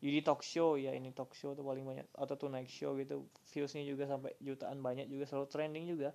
[0.00, 2.04] Jadi talk show ya ini talk show tuh paling banyak.
[2.16, 3.24] Atau tuh night show gitu.
[3.52, 6.12] Viewsnya juga sampai jutaan banyak juga selalu trending juga.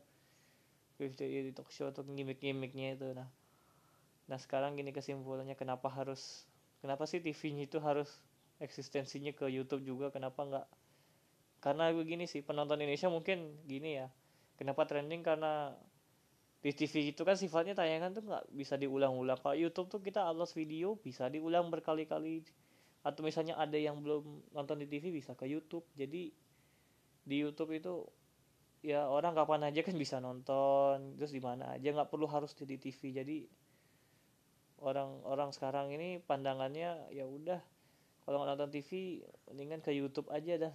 [0.96, 3.28] Views di talk show atau gimmick-gimmicknya itu nah
[4.26, 6.50] nah sekarang gini kesimpulannya kenapa harus
[6.82, 8.22] kenapa sih TV-nya itu harus
[8.60, 10.10] eksistensinya ke YouTube juga?
[10.12, 10.68] Kenapa nggak?
[11.60, 14.08] Karena begini sih penonton Indonesia mungkin gini ya
[14.60, 15.22] kenapa trending?
[15.24, 15.72] Karena
[16.66, 19.38] di TV itu kan sifatnya tayangan tuh nggak bisa diulang-ulang.
[19.38, 22.42] Kalau YouTube tuh kita upload video bisa diulang berkali-kali.
[23.06, 25.86] Atau misalnya ada yang belum nonton di TV bisa ke YouTube.
[25.94, 26.34] Jadi
[27.26, 28.02] di YouTube itu
[28.82, 31.14] ya orang kapan aja kan bisa nonton.
[31.22, 33.38] Terus di mana aja nggak perlu harus di TV jadi
[34.84, 37.60] orang-orang sekarang ini pandangannya ya udah
[38.26, 39.22] kalau nggak nonton TV
[39.54, 40.74] mendingan ke YouTube aja dah.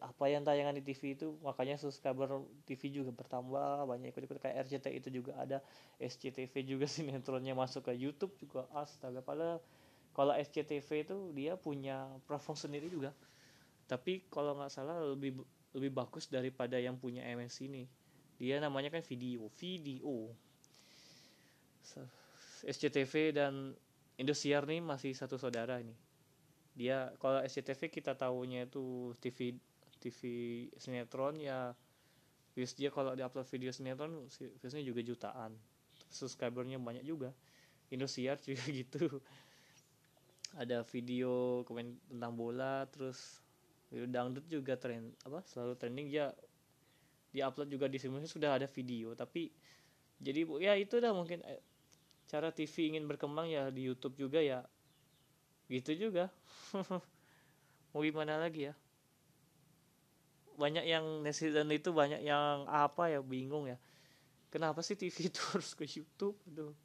[0.00, 4.36] Apa yang tayangan di TV itu makanya subscriber TV juga bertambah banyak ikut-ikut.
[4.40, 5.64] Kayak RCTI itu juga ada
[5.96, 8.68] SCTV juga sinetronnya masuk ke YouTube juga.
[8.76, 9.64] Astaga padahal
[10.12, 13.16] kalau SCTV itu dia punya platform sendiri juga.
[13.88, 15.40] Tapi kalau nggak salah lebih
[15.72, 17.88] lebih bagus daripada yang punya MNC ini.
[18.36, 20.36] Dia namanya kan video video
[22.66, 23.78] SCTV dan
[24.16, 25.92] Indosiar nih masih satu saudara ini.
[26.72, 29.60] Dia kalau SCTV kita tahunya itu TV
[30.00, 30.20] TV
[30.76, 31.72] sinetron ya
[32.56, 35.52] views dia kalau diupload video sinetron viewsnya juga jutaan.
[36.08, 37.36] Subscribernya banyak juga.
[37.92, 39.20] Indosiar juga gitu.
[40.56, 43.44] Ada video komen tentang bola terus
[43.92, 46.08] dangdut juga tren apa selalu trending.
[46.08, 46.32] Ya
[47.36, 49.52] diupload juga di sini sudah ada video tapi
[50.16, 51.60] jadi ya itu dah mungkin eh,
[52.36, 54.60] cara TV ingin berkembang ya di YouTube juga ya.
[55.72, 56.28] Gitu juga.
[57.96, 58.74] Mau gimana lagi ya?
[60.60, 63.80] Banyak yang netizen itu banyak yang apa ya bingung ya.
[64.52, 66.36] Kenapa sih TV itu harus ke YouTube?
[66.52, 66.76] Aduh.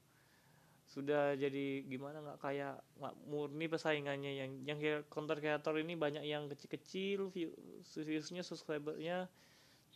[0.88, 4.32] Sudah jadi gimana nggak kayak nggak murni persaingannya.
[4.40, 4.80] Yang yang
[5.12, 7.52] konten kreator ini banyak yang kecil-kecil view
[7.84, 9.28] viewsnya subscribernya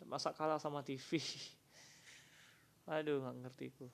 [0.04, 1.24] masa kalah sama TV
[2.92, 3.88] aduh nggak ngerti ku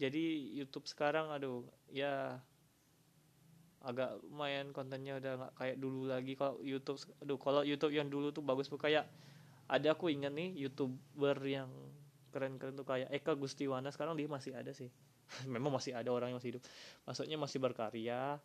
[0.00, 0.24] jadi
[0.56, 2.40] YouTube sekarang aduh ya
[3.82, 6.32] agak lumayan kontennya udah nggak kayak dulu lagi.
[6.38, 9.10] Kalau YouTube aduh kalau YouTube yang dulu tuh bagus tuh kayak
[9.66, 11.70] ada aku ingat nih youtuber yang
[12.30, 13.90] keren-keren tuh kayak Eka Gustiwana.
[13.90, 14.88] Sekarang dia masih ada sih.
[15.52, 16.62] Memang masih ada orang yang masih hidup.
[17.04, 18.38] Maksudnya masih berkarya.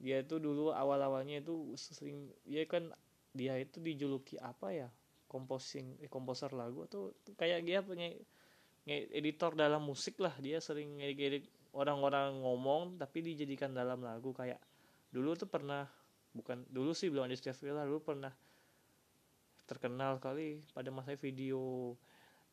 [0.00, 2.90] Dia itu dulu awal awalnya itu sering dia kan
[3.30, 4.88] dia itu dijuluki apa ya?
[5.30, 8.10] Composing eh, komposer lagu tuh kayak dia punya
[8.90, 10.34] editor dalam musik lah.
[10.42, 14.34] Dia sering ngedit orang-orang ngomong tapi dijadikan dalam lagu.
[14.34, 14.58] Kayak
[15.14, 15.86] dulu tuh pernah
[16.34, 18.30] bukan dulu sih belum ada Steve Villa dulu pernah
[19.66, 21.94] terkenal kali pada masa video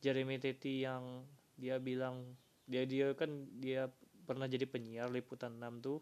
[0.02, 1.26] Jeremy Teti yang
[1.58, 2.22] dia bilang
[2.66, 3.90] dia dia kan dia
[4.22, 5.98] pernah jadi penyiar liputan 6 tuh.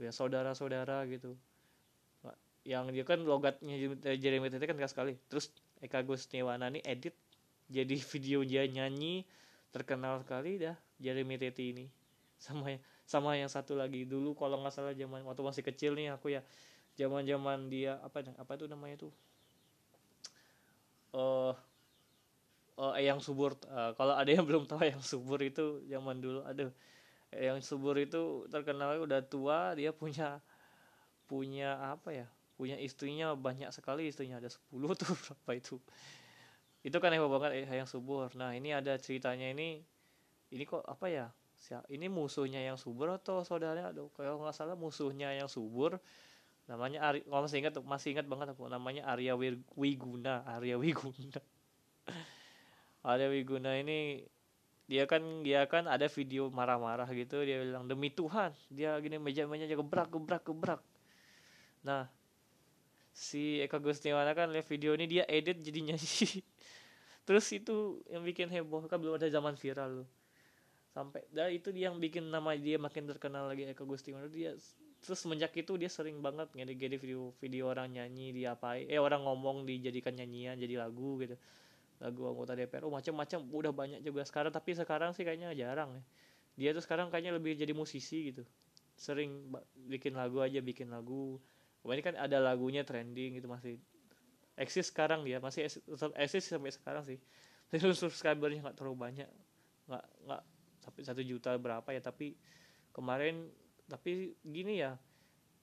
[0.00, 1.38] Ya saudara-saudara gitu.
[2.66, 3.78] Yang dia kan logatnya
[4.18, 5.14] Jeremy Teti kan sekali.
[5.30, 7.14] Terus Eka Gustiwana nih edit
[7.70, 9.22] jadi video dia nyanyi
[9.72, 11.86] terkenal sekali dah Jeremy Teti ini.
[12.36, 12.76] Sama
[13.08, 14.04] sama yang satu lagi.
[14.04, 16.44] Dulu kalau nggak salah zaman waktu masih kecil nih aku ya
[16.94, 19.12] zaman zaman dia apa apa itu namanya tuh?
[21.12, 21.52] Uh,
[22.76, 23.56] uh, yang subur.
[23.66, 26.70] Uh, kalau ada yang belum tahu yang subur itu zaman dulu aduh.
[27.32, 30.44] Yang subur itu terkenal udah tua dia punya
[31.24, 32.28] punya apa ya?
[32.60, 34.68] Punya istrinya banyak sekali istrinya ada 10
[35.00, 35.76] tuh berapa itu
[36.82, 38.34] itu kan hebat banget eh, yang subur.
[38.34, 39.82] Nah ini ada ceritanya ini
[40.50, 41.26] ini kok apa ya?
[41.86, 43.94] Ini musuhnya yang subur atau saudaranya?
[43.94, 46.02] Aduh kalau nggak salah musuhnya yang subur.
[46.66, 48.66] Namanya Ari kalau masih ingat masih ingat banget aku.
[48.66, 49.38] Namanya Arya
[49.78, 51.38] Wiguna Arya Wiguna.
[53.10, 54.26] Arya Wiguna ini
[54.90, 57.46] dia kan dia kan ada video marah-marah gitu.
[57.46, 58.50] Dia bilang demi Tuhan.
[58.74, 60.82] Dia gini meja-meja gebrak gebrak gebrak.
[61.86, 62.10] Nah
[63.14, 66.40] si Eka Gustiwana kan lihat video ini dia edit jadi nyanyi
[67.22, 70.08] terus itu yang bikin heboh kan belum ada zaman viral loh
[70.92, 74.52] sampai dah itu dia yang bikin nama dia makin terkenal lagi Eka Gustiwana dia
[75.02, 79.26] terus semenjak itu dia sering banget ngedit video video orang nyanyi dia apa eh orang
[79.26, 81.34] ngomong dijadikan nyanyian jadi lagu gitu.
[81.98, 84.54] Lagu anggota DPR oh macam-macam udah banyak juga sekarang.
[84.54, 86.02] Tapi sekarang sih kayaknya jarang ya.
[86.58, 88.42] Dia tuh sekarang kayaknya lebih jadi musisi gitu.
[88.94, 89.50] Sering
[89.90, 91.38] bikin lagu aja bikin lagu.
[91.82, 93.78] Ini kan ada lagunya trending gitu masih
[94.58, 95.68] eksis sekarang dia masih
[96.16, 97.18] eksis sampai sekarang sih.
[97.72, 99.28] Tapi subscribernya nggak terlalu banyak.
[99.88, 100.42] Nggak nggak
[100.82, 102.34] sampai satu juta berapa ya tapi
[102.90, 103.46] kemarin
[103.86, 104.98] tapi gini ya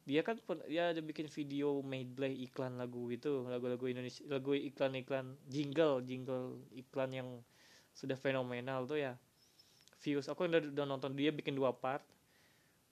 [0.07, 5.99] dia kan dia ada bikin video medley iklan lagu gitu lagu-lagu Indonesia lagu iklan-iklan jingle
[6.07, 7.29] jingle iklan yang
[7.99, 9.13] sudah fenomenal tuh ya.
[9.99, 12.01] Views aku udah, udah nonton dia bikin dua part.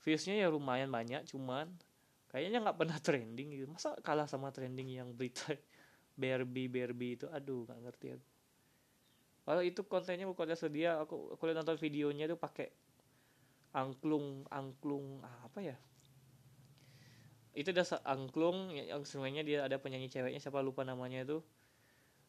[0.03, 1.71] Viewsnya ya lumayan banyak cuman
[2.27, 3.65] kayaknya nggak pernah trending gitu.
[3.71, 5.55] Masa kalah sama trending yang berita
[6.17, 8.27] Barbie Barbie itu aduh nggak ngerti aku.
[9.47, 12.67] Kalau itu kontennya bukannya sedia aku aku lihat nonton videonya tuh pakai
[13.71, 15.77] angklung angklung apa ya?
[17.55, 21.39] Itu udah angklung yang semuanya dia ada penyanyi ceweknya siapa lupa namanya itu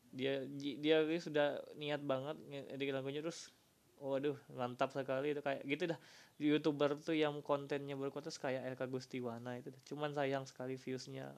[0.09, 2.39] dia dia sudah niat banget
[2.79, 3.53] di lagunya terus
[3.99, 5.99] waduh mantap sekali itu kayak gitu dah.
[6.39, 11.35] Youtuber tuh yang kontennya berkualitas kayak Elka Gustiwana itu cuman sayang sekali viewsnya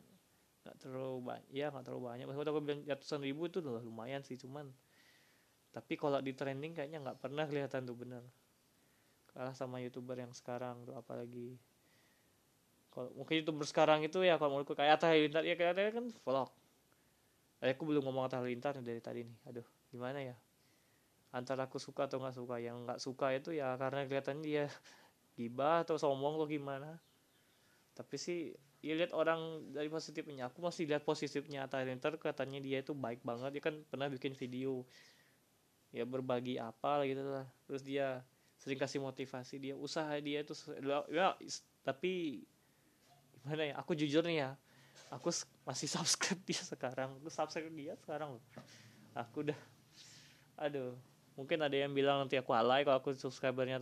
[0.61, 2.25] nggak terlalu banyak ya nggak terlalu banyak.
[2.29, 4.69] Maksudnya aku bilang ratusan ribu itu udah lumayan sih cuman
[5.71, 8.23] tapi kalau di trending kayaknya nggak pernah kelihatan tuh bener.
[9.31, 11.55] Kalah sama youtuber yang sekarang tuh apalagi
[12.91, 16.51] kalau mungkin youtuber sekarang itu ya kalau menurutku kayak Atta Halilintar ya kayak kan vlog.
[17.63, 20.37] Eh, aku belum ngomong Atta Halilintar dari tadi nih aduh gimana ya?
[21.31, 24.67] Antara aku suka atau nggak suka yang nggak suka itu ya karena kelihatan dia
[25.39, 26.99] gibah atau sombong atau gimana.
[27.95, 30.49] Tapi sih ya lihat orang dari positifnya.
[30.49, 33.61] Aku masih lihat positifnya Halilintar katanya dia itu baik banget.
[33.61, 34.89] Dia kan pernah bikin video
[35.93, 37.47] ya berbagi apa gitu lah.
[37.69, 38.25] Terus dia
[38.57, 39.75] sering kasih motivasi dia.
[39.77, 40.57] Usaha dia itu
[41.13, 41.37] ya
[41.85, 42.45] tapi
[43.41, 44.51] gimana ya aku jujur nih ya
[45.09, 45.33] aku
[45.65, 47.21] masih subscribe dia sekarang.
[47.21, 48.45] Aku subscribe dia sekarang loh.
[49.13, 49.59] Aku udah
[50.61, 50.93] aduh
[51.41, 53.81] mungkin ada yang bilang nanti aku alay kalau aku subscribernya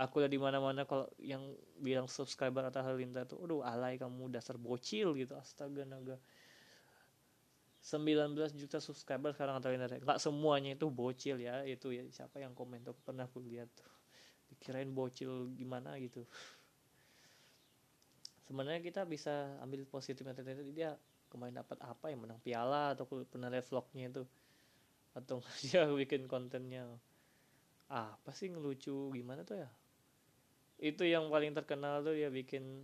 [0.00, 4.32] aku udah di mana mana kalau yang bilang subscriber atau Halilintar tuh aduh alay kamu
[4.32, 5.36] dasar bocil gitu.
[5.36, 6.16] Astaga naga
[7.84, 12.08] 19 juta subscriber sekarang atau Halilintar nggak semuanya itu bocil ya itu ya.
[12.08, 12.96] Siapa yang komen tuh?
[13.04, 13.92] Pernah aku lihat tuh.
[14.48, 16.24] Dikirain bocil gimana gitu.
[18.48, 20.32] Sebenarnya kita bisa ambil positifnya
[20.72, 20.96] dia
[21.28, 24.22] kemarin dapat apa yang menang piala atau pernah lihat vlognya itu
[25.14, 26.84] atau dia bikin kontennya
[27.88, 29.70] apa sih ngelucu gimana tuh ya?
[30.82, 32.82] Itu yang paling terkenal tuh dia bikin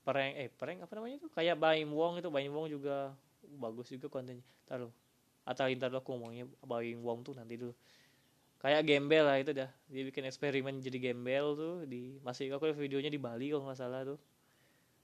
[0.00, 1.30] prank eh prank apa namanya tuh?
[1.36, 3.12] Kayak Baim Wong itu Baim Wong juga
[3.60, 4.44] bagus juga kontennya.
[4.64, 4.90] Taruh
[5.44, 7.76] atau ntar aku ngomongnya Baim Wong tuh nanti dulu.
[8.60, 9.68] Kayak gembel lah itu dah.
[9.88, 14.04] Dia bikin eksperimen jadi gembel tuh di masih aku videonya di Bali kalau nggak salah
[14.04, 14.20] tuh.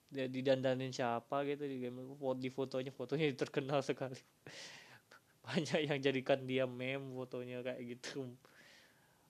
[0.09, 2.17] Dia didandanin siapa gitu di gembel.
[2.41, 4.17] Di fotonya fotonya terkenal sekali
[5.47, 8.27] banyak yang jadikan dia meme fotonya kayak gitu.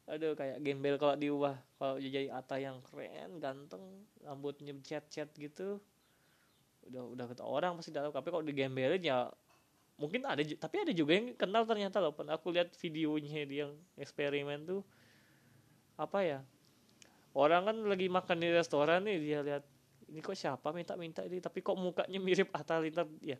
[0.08, 3.84] Aduh kayak gembel kalau diubah kalau jadi Ata yang keren ganteng
[4.24, 5.76] rambutnya cat cat gitu.
[6.88, 8.14] Udah udah kata orang pasti tahu.
[8.14, 9.28] Tapi kalau digembelin ya
[10.00, 12.16] mungkin ada tapi ada juga yang kenal ternyata loh.
[12.16, 14.80] Pernah aku lihat videonya dia yang eksperimen tuh.
[16.00, 16.40] Apa ya?
[17.36, 19.64] Orang kan lagi makan di restoran nih dia lihat
[20.08, 21.42] ini kok siapa minta-minta ini?
[21.42, 23.36] Tapi kok mukanya mirip Atta Halilintar ya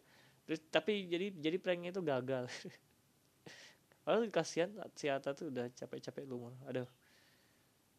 [0.46, 2.46] terus tapi jadi jadi pranknya itu gagal.
[4.06, 6.86] Lalu kasihan si Atta tuh udah capek-capek lumur aduh.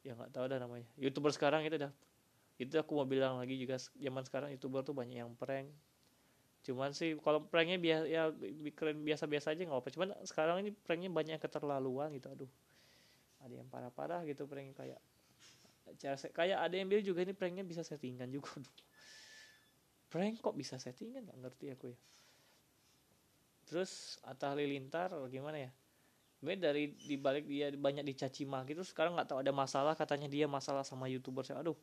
[0.08, 0.88] Ya nggak tahu dah namanya.
[0.96, 1.92] Youtuber sekarang itu dah.
[2.56, 5.68] Itu aku mau bilang lagi juga zaman sekarang youtuber tuh banyak yang prank.
[6.64, 8.24] Cuman sih kalau pranknya biasa ya
[8.72, 12.52] keren biasa-biasa aja nggak apa cuman sekarang ini pranknya banyak keterlaluan gitu aduh.
[13.44, 15.00] Ada yang parah-parah gitu pranknya kayak
[16.00, 18.52] cara kayak ada yang bilang juga ini pranknya bisa settingan juga
[20.12, 21.28] prank kok bisa settingan?
[21.28, 22.00] Nggak ngerti aku ya
[23.67, 25.71] terus Atta Halilintar gimana ya?
[26.39, 30.45] Sebenarnya dari dibalik dia banyak dicaci maki gitu sekarang nggak tahu ada masalah katanya dia
[30.45, 31.75] masalah sama youtuber saya aduh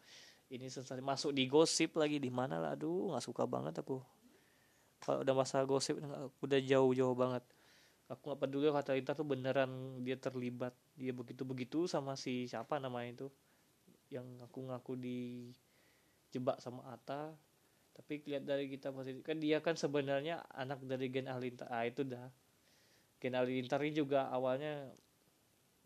[0.52, 2.20] ini sensasi masuk di gosip lagi.
[2.20, 2.76] Di mana lah?
[2.76, 4.02] Aduh nggak suka banget aku.
[5.00, 6.00] Kalau udah masalah gosip
[6.40, 7.44] udah jauh-jauh banget.
[8.08, 10.76] Aku nggak peduli kata Inta tuh beneran dia terlibat.
[10.96, 13.28] Dia begitu begitu sama si siapa namanya itu
[14.12, 17.32] yang ngaku-ngaku dijebak sama Ata
[17.94, 22.02] tapi lihat dari kita positif kan dia kan sebenarnya anak dari Gen Ahlintar ah itu
[22.02, 22.26] dah.
[23.22, 24.90] Gen Ahlintar ini juga awalnya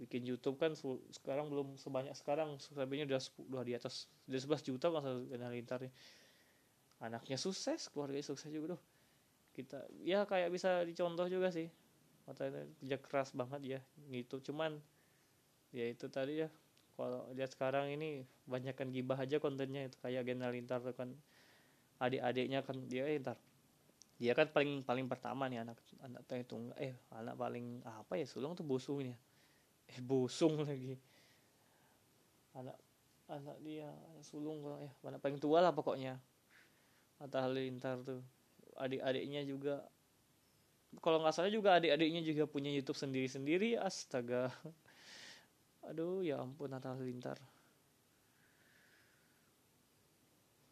[0.01, 0.73] bikin YouTube kan
[1.13, 3.21] sekarang belum sebanyak sekarang subscribernya udah
[3.53, 5.93] udah di atas udah 11 juta masa Gen Ahlintar ini.
[6.99, 8.83] Anaknya sukses keluarga sukses juga tuh
[9.55, 11.69] kita ya kayak bisa dicontoh juga sih.
[12.25, 14.81] Matanya kerja keras banget ya gitu cuman
[15.77, 16.49] ya itu tadi ya
[16.97, 19.97] kalau lihat sekarang ini banyakkan gibah aja kontennya itu.
[20.01, 21.13] Kayak Genal Intar tuh kan
[21.99, 23.39] adik-adiknya kan dia eh, ntar.
[24.19, 28.55] Dia kan paling paling pertama nih anak anak tunggal eh anak paling apa ya sulung
[28.59, 29.15] tuh busung ya.
[29.91, 30.99] Eh busung lagi.
[32.55, 32.77] Anak
[33.29, 33.91] anak dia
[34.25, 36.19] sulung ya anak paling tua lah pokoknya.
[37.19, 38.23] Atta Halilintar tuh.
[38.79, 39.83] Adik-adiknya juga
[41.03, 44.51] kalau nggak salah juga adik-adiknya juga punya YouTube sendiri-sendiri astaga.
[45.91, 47.39] Aduh ya ampun Natal Halilintar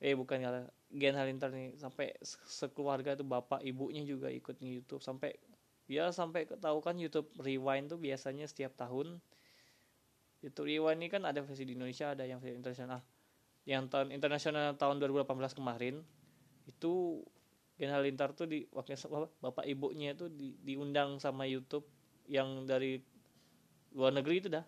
[0.00, 0.50] eh bukan ya
[0.92, 5.35] Gen Halilintar nih sampai sekeluarga tuh bapak ibunya juga ikut di YouTube sampai
[5.90, 9.18] ya sampai tahu kan YouTube Rewind tuh biasanya setiap tahun.
[10.44, 13.03] YouTube Rewind ini kan ada versi di Indonesia ada yang versi internasional.
[13.66, 16.07] Yang tahun internasional tahun 2018 kemarin
[16.70, 17.22] itu
[17.77, 18.94] Gen Halilintar tuh di waktu
[19.42, 21.85] bapak ibunya tuh di, diundang sama YouTube
[22.31, 23.03] yang dari
[23.94, 24.62] luar negeri itu dah.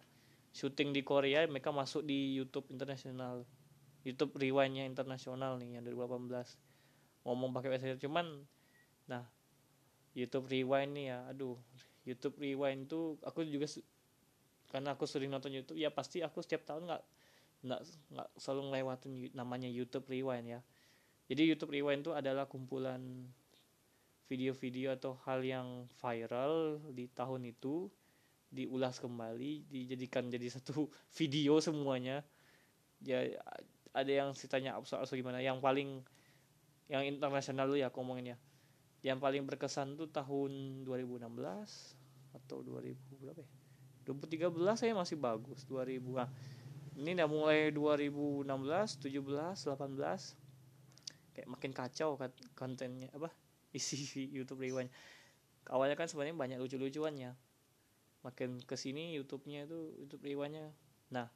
[0.51, 3.47] Syuting di Korea mereka masuk di YouTube internasional
[4.09, 6.33] YouTube Rewindnya internasional nih yang 2018
[7.29, 8.49] ngomong pakai bahasa cuman
[9.05, 9.29] nah
[10.17, 11.61] YouTube Rewind nih ya aduh
[12.09, 13.69] YouTube Rewind tuh aku juga
[14.73, 17.03] karena aku sering nonton YouTube ya pasti aku setiap tahun nggak
[17.59, 17.81] nggak
[18.15, 20.61] nggak selalu ngelewatin namanya YouTube Rewind ya.
[21.29, 23.29] Jadi YouTube Rewind itu adalah kumpulan
[24.29, 27.89] video-video atau hal yang viral di tahun itu
[28.49, 32.23] diulas kembali dijadikan jadi satu video semuanya.
[33.03, 33.25] Ya
[33.95, 34.35] ada yang
[34.77, 35.41] absurd atau gimana.
[35.41, 36.03] Yang paling
[36.89, 38.39] yang internasional dulu ya aku ngomongin ya.
[39.05, 41.23] Yang paling berkesan tuh tahun 2016
[42.35, 43.51] atau 2000 berapa ya?
[44.09, 46.33] 2013 saya masih bagus 2000 nah,
[46.97, 52.17] ini udah mulai 2016 17 18 kayak makin kacau
[52.57, 53.29] kontennya apa
[53.79, 54.89] isi YouTube Rewind.
[55.69, 57.37] Awalnya kan sebenarnya banyak lucu-lucuannya.
[58.25, 60.73] Makin ke sini YouTube-nya itu YouTube Rewind-nya.
[61.13, 61.29] Nah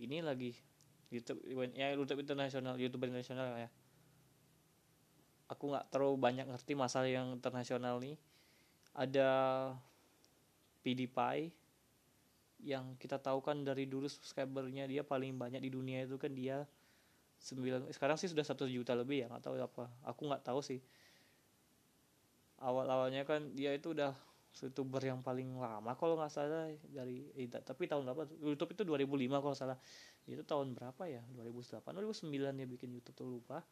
[0.00, 0.56] ini lagi
[1.10, 1.42] YouTube
[1.74, 3.68] ya YouTube internasional YouTube internasional ya.
[5.50, 8.14] Aku nggak terlalu banyak ngerti masalah yang internasional nih.
[8.94, 9.28] Ada
[10.86, 11.50] PewDiePie
[12.60, 16.62] yang kita tahu kan dari dulu subscribernya dia paling banyak di dunia itu kan dia
[17.40, 19.84] sembilan sekarang sih sudah satu juta lebih ya nggak tahu apa.
[20.06, 20.78] Aku nggak tahu sih.
[22.62, 24.14] Awal awalnya kan dia itu udah
[24.50, 28.26] youtuber yang paling lama kalau nggak salah dari eh, tapi tahun berapa?
[28.42, 29.78] YouTube itu 2005 kalau salah
[30.28, 31.22] itu tahun berapa ya?
[31.32, 33.64] 2008 2009 dia bikin YouTube tuh lupa.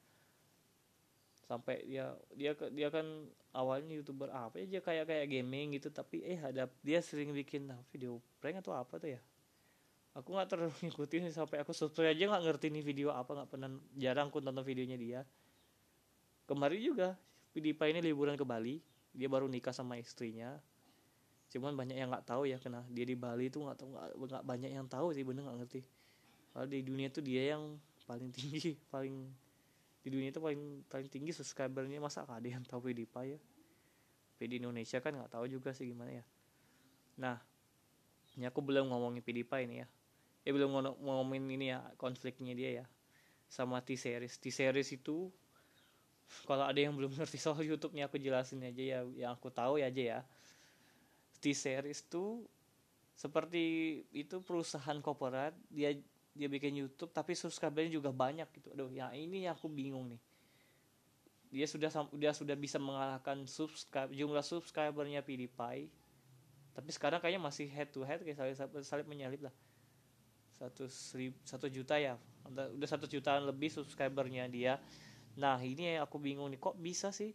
[1.48, 3.04] Sampai dia dia dia kan
[3.52, 4.80] awalnya youtuber apa ya?
[4.80, 9.16] Kayak kayak gaming gitu tapi eh ada dia sering bikin video prank atau apa tuh
[9.16, 9.20] ya?
[10.16, 13.70] Aku nggak terlalu ngikutin sampai aku subscribe aja nggak ngerti nih video apa nggak pernah
[13.94, 15.20] jarang aku nonton videonya dia.
[16.48, 17.08] Kemarin juga
[17.52, 18.80] PewDiePie ini liburan ke Bali.
[19.12, 20.56] Dia baru nikah sama istrinya.
[21.48, 23.88] Cuman banyak yang nggak tahu ya kena dia di Bali itu nggak tahu
[24.28, 25.80] nggak banyak yang tahu sih bener nggak ngerti
[26.58, 29.30] kalau di dunia itu dia yang paling tinggi paling
[30.02, 32.02] di dunia itu paling paling tinggi subscribernya.
[32.02, 33.40] Masa ada yang tahu PewDiePie ya?
[34.42, 36.24] Di Indonesia kan nggak tahu juga sih gimana ya.
[37.14, 37.38] Nah
[38.34, 39.88] ini aku belum ngomongin PewDiePie ini ya.
[40.42, 42.86] Eh belum ngomongin ini ya konfliknya dia ya
[43.46, 44.42] sama T-series.
[44.42, 45.30] T-series itu
[46.42, 49.00] kalau ada yang belum ngerti soal YouTube-nya aku jelasin aja ya.
[49.14, 50.20] Yang aku tahu ya aja ya.
[51.38, 52.42] T-series tuh
[53.14, 53.62] seperti
[54.10, 55.94] itu perusahaan korporat dia
[56.38, 58.70] dia bikin YouTube tapi subscribernya juga banyak gitu.
[58.70, 60.22] Aduh ya ini yang aku bingung nih.
[61.50, 65.90] Dia sudah dia sudah bisa mengalahkan subscribe jumlah subscribernya PewDiePie.
[66.78, 69.54] Tapi sekarang kayaknya masih head to head kayak salib, salib menyalip lah.
[70.54, 70.86] Satu
[71.42, 72.14] satu juta ya.
[72.46, 74.78] Udah satu jutaan lebih subscribernya dia.
[75.34, 77.34] Nah ini yang aku bingung nih kok bisa sih?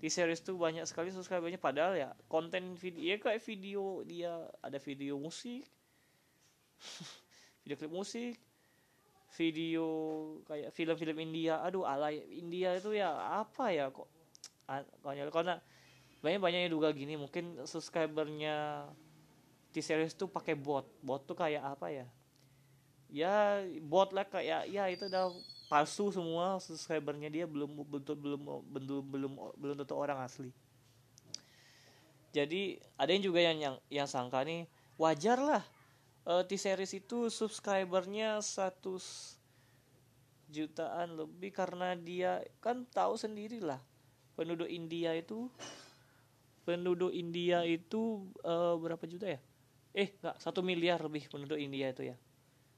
[0.00, 4.32] Di series tuh banyak sekali subscribernya padahal ya konten video ya kayak video dia
[4.64, 5.68] ada video musik
[7.70, 8.34] video klip musik
[9.38, 9.86] video
[10.42, 11.62] kayak film-film India.
[11.62, 14.10] Aduh alay India itu ya apa ya kok?
[15.06, 15.30] Konyol.
[15.30, 15.62] Karena
[16.18, 18.90] banyak banyaknya juga gini mungkin subscribernya
[19.70, 20.82] di series tuh pakai bot.
[20.98, 22.06] Bot tuh kayak apa ya?
[23.06, 25.30] Ya bot lah kayak ya itu udah
[25.70, 27.30] palsu semua subscribernya.
[27.30, 30.50] Dia belum betul belum belum belum belum tentu orang asli.
[32.34, 34.66] Jadi ada yang juga yang yang, yang sangka nih
[34.98, 35.62] wajar lah
[36.26, 38.98] uh, T series itu subscribernya satu
[40.50, 43.78] jutaan lebih karena dia kan tahu sendirilah
[44.34, 45.46] penduduk India itu
[46.66, 49.40] penduduk India itu uh, berapa juta ya?
[49.90, 52.16] Eh, nggak satu miliar lebih penduduk India itu ya.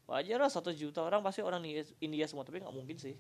[0.09, 1.63] Wajar lah satu juta orang pasti orang
[2.01, 3.17] India semua, tapi nggak mungkin sih.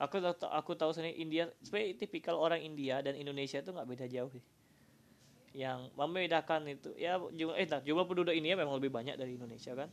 [0.00, 4.32] Aku aku tahu sendiri India, sebenarnya tipikal orang India dan Indonesia itu nggak beda jauh
[4.32, 4.44] sih.
[5.50, 6.94] Yang membedakan itu.
[6.94, 9.90] Ya jumlah eh nah, jumlah penduduk India memang lebih banyak dari Indonesia kan.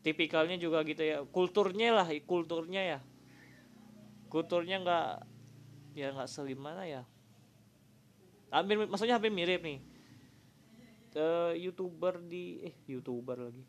[0.00, 2.98] Tipikalnya juga gitu ya, kulturnya lah, kulturnya ya.
[4.32, 5.08] Kulturnya nggak
[5.96, 7.02] ya nggak selimana ya.
[8.50, 9.80] Hampir maksudnya hampir mirip nih.
[11.10, 13.64] Uh, youtuber di eh youtuber lagi.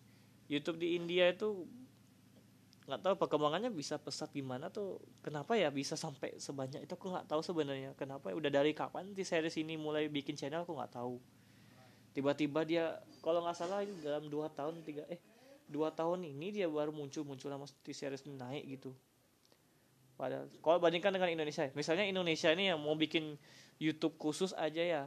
[0.45, 1.65] YouTube di India itu
[2.91, 4.99] nggak tahu perkembangannya bisa pesat gimana tuh.
[5.23, 6.91] Kenapa ya bisa sampai sebanyak itu?
[6.99, 7.95] Aku nggak tahu sebenarnya.
[7.95, 8.35] Kenapa ya?
[8.35, 10.67] Udah dari kapan di series ini mulai bikin channel?
[10.67, 11.15] Aku nggak tahu.
[12.11, 15.23] Tiba-tiba dia kalau nggak salah dalam dua tahun tiga eh
[15.71, 18.91] dua tahun ini dia baru muncul muncul sama di series naik gitu.
[20.19, 23.39] Pada kalau bandingkan dengan Indonesia misalnya Indonesia ini yang mau bikin
[23.79, 25.03] YouTube khusus aja ya.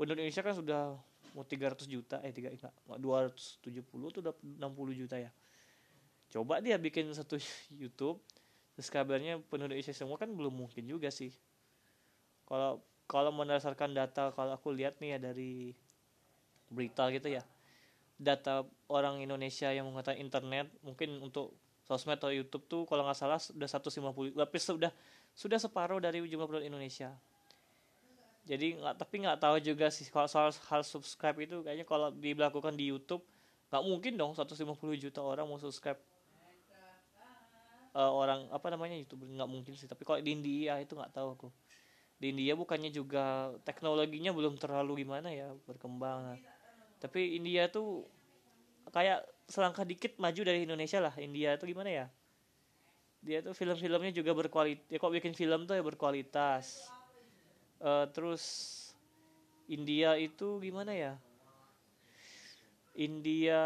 [0.00, 0.96] Penduduk Indonesia kan sudah
[1.36, 5.28] mau 300 juta eh tiga enggak 270 tuh udah 60 juta ya
[6.28, 7.40] coba dia bikin satu
[7.80, 8.20] YouTube
[8.78, 11.34] terus kabarnya penduduk Indonesia semua kan belum mungkin juga sih.
[12.46, 15.72] Kalau kalau berdasarkan data kalau aku lihat nih ya dari
[16.68, 17.42] berita gitu ya
[18.20, 21.54] data orang Indonesia yang menggunakan internet mungkin untuk
[21.86, 24.92] sosmed atau YouTube tuh kalau nggak salah sudah 150 tapi sudah
[25.32, 27.14] sudah separuh dari jumlah penduduk Indonesia.
[28.44, 32.74] Jadi nggak tapi nggak tahu juga sih kalau soal hal subscribe itu kayaknya kalau dilakukan
[32.76, 33.22] di YouTube
[33.70, 35.96] nggak mungkin dong 150 juta orang mau subscribe
[37.98, 39.90] uh, orang apa namanya YouTube nggak mungkin sih.
[39.90, 41.48] Tapi kalau di India itu nggak tahu aku.
[42.18, 46.34] Di India bukannya juga teknologinya belum terlalu gimana ya berkembang.
[46.34, 46.38] Nah.
[46.98, 48.02] tapi India tuh
[48.90, 51.14] kayak selangkah dikit maju dari Indonesia lah.
[51.18, 52.06] India tuh gimana ya?
[53.22, 56.90] Dia tuh film-filmnya juga berkualitas ya kok bikin film tuh ya berkualitas.
[57.78, 58.42] Uh, terus
[59.70, 61.14] India itu gimana ya?
[62.98, 63.62] India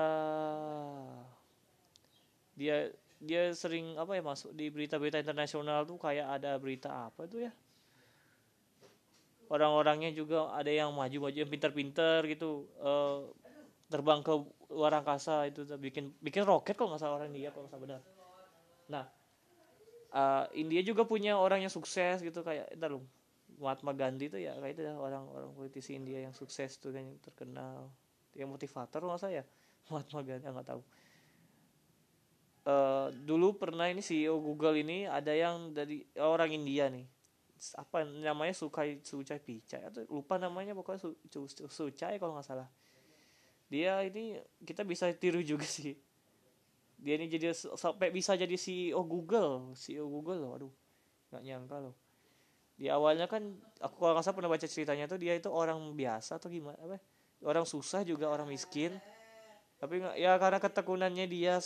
[2.53, 7.47] dia dia sering apa ya masuk di berita-berita internasional tuh kayak ada berita apa tuh
[7.47, 7.53] ya?
[9.47, 13.31] Orang-orangnya juga ada yang maju-maju yang pinter-pinter gitu uh,
[13.87, 14.33] terbang ke
[14.73, 18.01] luar angkasa itu bikin bikin roket kok nggak salah orang India kalau nggak salah benar.
[18.89, 19.05] Nah
[20.13, 23.05] uh, India juga punya orang yang sukses gitu kayak entar lu
[23.61, 27.93] Mahatma Gandhi itu ya kayak itu ya orang-orang politisi India yang sukses tuh yang terkenal
[28.35, 29.43] yang motivator nggak saya
[29.93, 30.83] Mahatma Gandhi nggak tahu
[32.67, 37.07] uh, dulu pernah ini CEO Google ini ada yang dari orang India nih.
[37.79, 42.47] Apa namanya Sukai Sucai Pichai atau lupa namanya pokoknya Su, Su, Su, Sucai kalau nggak
[42.47, 42.69] salah.
[43.71, 44.37] Dia ini
[44.67, 45.95] kita bisa tiru juga sih.
[46.99, 50.73] Dia ini jadi sampai bisa jadi CEO Google CEO Google loh aduh
[51.31, 51.95] nggak nyangka loh.
[52.79, 53.47] Di awalnya kan
[53.79, 56.99] aku kalau nggak salah pernah baca ceritanya tuh dia itu orang biasa atau gimana apa
[57.47, 58.95] orang susah juga orang miskin.
[59.79, 61.59] Tapi ya karena ketekunannya dia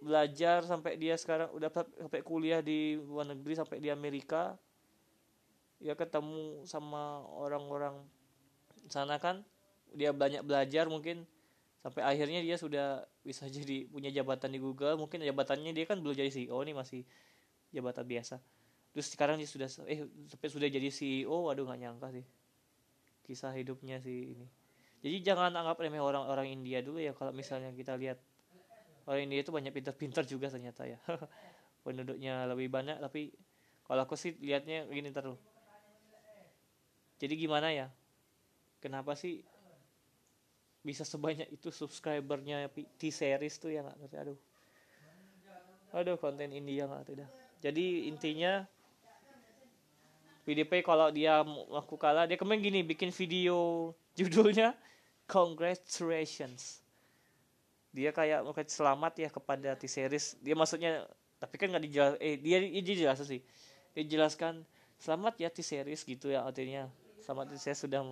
[0.00, 4.56] belajar sampai dia sekarang udah sampai kuliah di luar negeri sampai di Amerika.
[5.80, 8.04] Ya ketemu sama orang-orang
[8.88, 9.44] sana kan.
[9.92, 11.24] Dia banyak belajar mungkin.
[11.80, 14.96] Sampai akhirnya dia sudah bisa jadi punya jabatan di Google.
[15.00, 17.04] Mungkin jabatannya dia kan belum jadi CEO nih masih
[17.72, 18.36] jabatan biasa.
[18.90, 22.26] Terus sekarang dia sudah eh sampai sudah jadi CEO waduh nggak nyangka sih
[23.30, 24.46] kisah hidupnya sih ini.
[25.00, 28.18] Jadi jangan anggap remeh orang-orang India dulu ya kalau misalnya kita lihat
[29.06, 30.98] orang India itu banyak pintar-pintar juga ternyata ya.
[31.84, 33.32] Penduduknya lebih banyak tapi
[33.88, 35.40] kalau aku sih lihatnya gini terus
[37.20, 37.88] jadi gimana ya?
[38.80, 39.44] Kenapa sih
[40.80, 44.16] bisa sebanyak itu subscribernya T-series tuh ya ngerti?
[44.16, 44.38] Aduh.
[45.92, 47.30] Aduh konten India nggak ngerti dah
[47.60, 48.64] jadi intinya
[50.48, 51.44] PDP kalau dia
[51.76, 54.72] aku kalah dia kemarin gini bikin video judulnya
[55.34, 56.80] congratulations
[57.90, 60.38] dia kayak mau selamat ya kepada T-series.
[60.38, 61.06] Dia maksudnya
[61.42, 63.42] tapi kan nggak dijelas eh dia dia jelas sih.
[63.94, 64.62] Dia jelaskan
[65.02, 66.86] selamat ya T-series gitu ya artinya.
[67.18, 68.06] Selamat saya sudah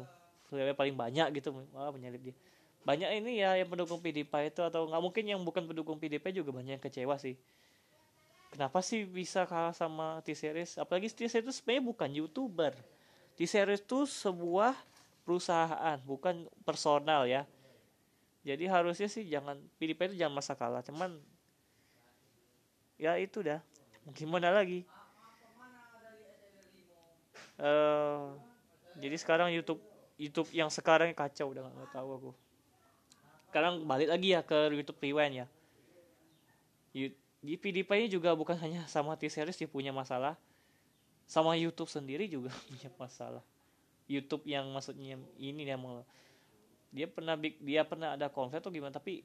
[0.75, 1.55] paling banyak gitu.
[1.73, 2.35] Wah menyalip dia.
[2.83, 6.51] Banyak ini ya yang pendukung PDP itu atau nggak mungkin yang bukan pendukung PDP juga
[6.55, 7.39] banyak yang kecewa sih.
[8.49, 10.81] Kenapa sih bisa kalah sama T-Series?
[10.81, 12.73] Apalagi T-Series itu sebenarnya bukan youtuber.
[13.37, 14.73] T-Series itu sebuah
[15.29, 17.45] perusahaan bukan personal ya
[18.47, 21.19] jadi harusnya sih jangan PDP itu jangan masa kalah cuman
[22.99, 23.63] ya itu dah.
[24.13, 24.83] Gimana lagi?
[27.59, 28.39] Uh,
[28.99, 29.83] jadi sekarang YouTube
[30.19, 32.31] YouTube yang sekarang kacau udah nggak tahu aku.
[33.49, 35.47] Sekarang balik lagi ya ke YouTube Rewind ya.
[37.39, 40.35] Di PDP ini juga bukan hanya sama T-Series dia punya masalah
[41.29, 43.45] sama YouTube sendiri juga punya masalah.
[44.09, 46.03] YouTube yang maksudnya ini mau
[46.89, 49.25] dia pernah dia pernah ada konflik tuh gimana tapi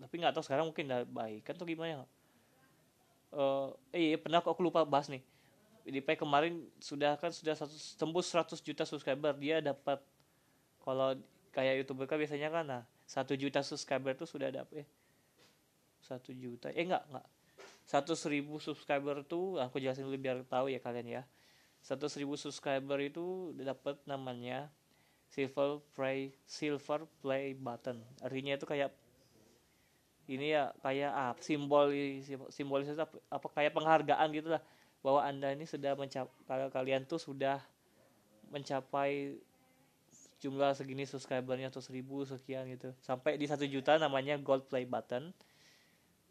[0.00, 1.98] tapi nggak tahu sekarang mungkin udah baik kan tuh gimana ya.
[3.34, 5.22] Uh, eh iya, pernah aku lupa bahas nih.
[5.84, 10.00] PDP kemarin sudah kan sudah satu, tembus 100 juta subscriber dia dapat
[10.80, 11.12] kalau
[11.52, 14.88] kayak youtuber kan biasanya kan nah satu juta subscriber tuh sudah ada eh
[16.00, 17.28] satu juta eh enggak enggak
[17.84, 21.22] satu seribu subscriber tuh aku jelasin dulu biar tahu ya kalian ya.
[21.84, 24.72] Satu seribu subscriber itu dapat namanya
[25.34, 27.98] silver play silver play button.
[28.22, 28.94] Artinya itu kayak
[30.30, 31.90] ini ya kayak ah simbol
[32.54, 34.62] simbolis apa, apa kayak penghargaan gitu lah.
[35.02, 37.58] Bahwa anda ini sudah mencapai kalian tuh sudah
[38.54, 39.36] mencapai
[40.38, 42.94] jumlah segini subscribernya atau seribu sekian gitu.
[43.02, 45.34] Sampai di satu juta namanya gold play button.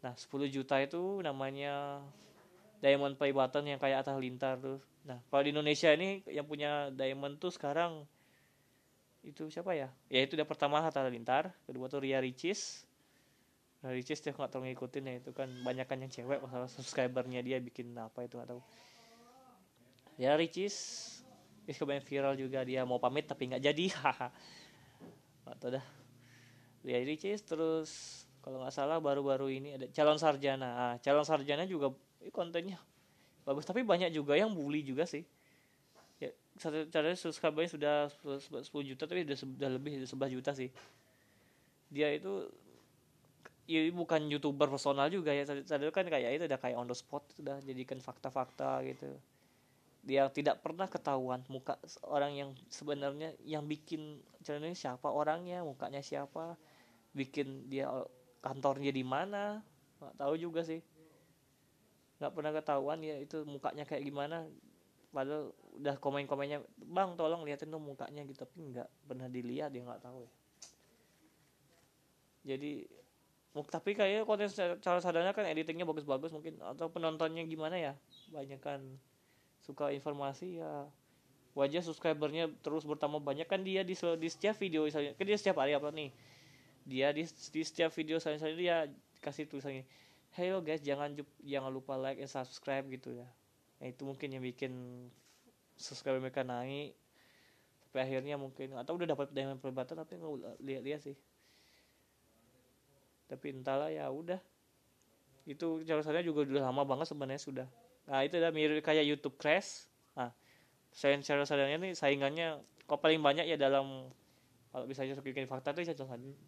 [0.00, 2.00] Nah 10 juta itu namanya
[2.80, 4.80] diamond play button yang kayak atas lintar tuh.
[5.04, 8.08] Nah kalau di Indonesia ini yang punya diamond tuh sekarang
[9.24, 9.88] itu siapa ya?
[10.12, 12.84] Ya itu udah pertama Hatta Lintar kedua tuh Ria Ricis.
[13.80, 17.56] Ria Ricis dia nggak terlalu ngikutin ya itu kan banyak yang cewek masalah subscribernya dia
[17.58, 18.60] bikin apa itu nggak tahu.
[20.20, 20.76] Ya Ricis.
[21.64, 24.28] Is kemarin viral juga dia mau pamit tapi nggak jadi haha.
[25.48, 25.84] Atau dah.
[26.84, 27.90] Lihat Ricis terus
[28.44, 30.68] kalau nggak salah baru-baru ini ada calon sarjana.
[30.76, 31.88] Ah, calon sarjana juga
[32.28, 32.76] kontennya
[33.48, 33.64] bagus.
[33.64, 35.24] Tapi banyak juga yang bully juga sih
[36.64, 37.96] satu cara subscribernya sudah
[38.40, 40.72] 10 juta tapi sudah sudah lebih sudah 11 juta sih.
[41.92, 42.48] Dia itu
[43.68, 45.44] ya bukan youtuber personal juga ya.
[45.44, 49.12] Sadar kan kayak itu udah kayak on the spot udah jadikan fakta-fakta gitu.
[50.04, 56.00] Dia tidak pernah ketahuan muka orang yang sebenarnya yang bikin channel ini siapa orangnya mukanya
[56.00, 56.56] siapa
[57.16, 57.88] bikin dia
[58.40, 59.60] kantornya di mana
[60.00, 60.80] nggak tahu juga sih.
[62.20, 64.48] Nggak pernah ketahuan ya itu mukanya kayak gimana
[65.14, 68.42] padahal udah komen-komennya bang tolong liatin dong mukanya gitu.
[68.42, 70.32] Tapi nggak pernah dilihat dia nggak tahu ya.
[72.54, 72.84] Jadi
[73.70, 74.50] tapi kayaknya konten
[74.82, 76.58] cara sadarnya kan editingnya bagus-bagus mungkin.
[76.58, 77.94] Atau penontonnya gimana ya?
[78.34, 78.82] Banyak kan
[79.62, 80.90] suka informasi ya.
[81.54, 83.46] Wajah subscribernya terus bertambah banyak.
[83.46, 86.10] Kan dia di, di setiap video misalnya kan dia setiap hari apa nih.
[86.84, 88.90] Dia di, di setiap video saya dia
[89.22, 89.88] kasih tulisannya
[90.34, 91.14] hello guys jangan
[91.46, 93.28] jangan lupa like and subscribe gitu ya
[93.80, 94.72] nah, itu mungkin yang bikin
[95.74, 96.94] subscriber mereka naik
[97.82, 101.16] sampai akhirnya mungkin atau udah dapat diamond perbatan tapi nggak lihat-lihat sih
[103.30, 104.38] tapi entahlah ya udah
[105.44, 107.68] itu cara juga udah lama banget sebenarnya sudah
[108.04, 109.88] Nah itu udah mirip kayak YouTube Crash.
[110.16, 110.30] Nah,
[110.92, 114.12] selain cara sadarnya nih saingannya kok paling banyak ya dalam
[114.74, 115.86] kalau bisa bikin fakta tuh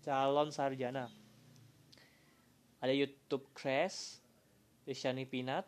[0.04, 1.08] calon sarjana.
[2.82, 4.20] Ada YouTube Crash,
[4.84, 5.64] Shani Pinat,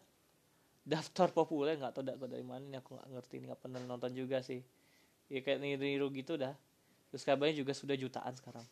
[0.89, 4.41] daftar populer nggak tahu daftar dari mana ini aku nggak ngerti nggak pernah nonton juga
[4.41, 4.65] sih.
[5.29, 6.57] Ya kayak niru-niru gitu dah.
[7.13, 8.65] Terus kabarnya juga sudah jutaan sekarang.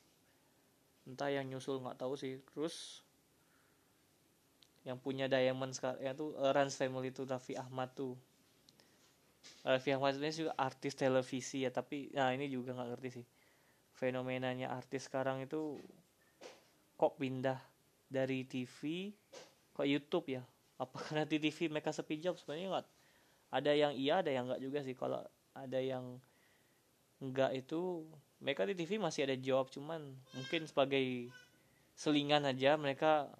[1.04, 2.40] Entah yang nyusul nggak tahu sih.
[2.56, 3.04] Terus
[4.86, 8.14] yang punya diamond sekarang ya tuh uh, Rans Family tuh Raffi Ahmad tuh
[9.66, 13.26] Raffi Ahmad ini juga artis televisi ya tapi nah ini juga nggak ngerti sih
[13.98, 15.82] fenomenanya artis sekarang itu
[16.94, 17.58] kok pindah
[18.06, 19.10] dari TV
[19.74, 20.46] ke YouTube ya
[20.76, 22.86] apa karena di TV mereka sepi job sebenarnya nggak
[23.56, 24.94] ada yang iya ada yang nggak juga sih.
[24.96, 25.20] Kalau
[25.56, 26.20] ada yang
[27.22, 28.04] enggak itu
[28.44, 31.32] mereka di TV masih ada job cuman mungkin sebagai
[31.96, 33.32] selingan aja mereka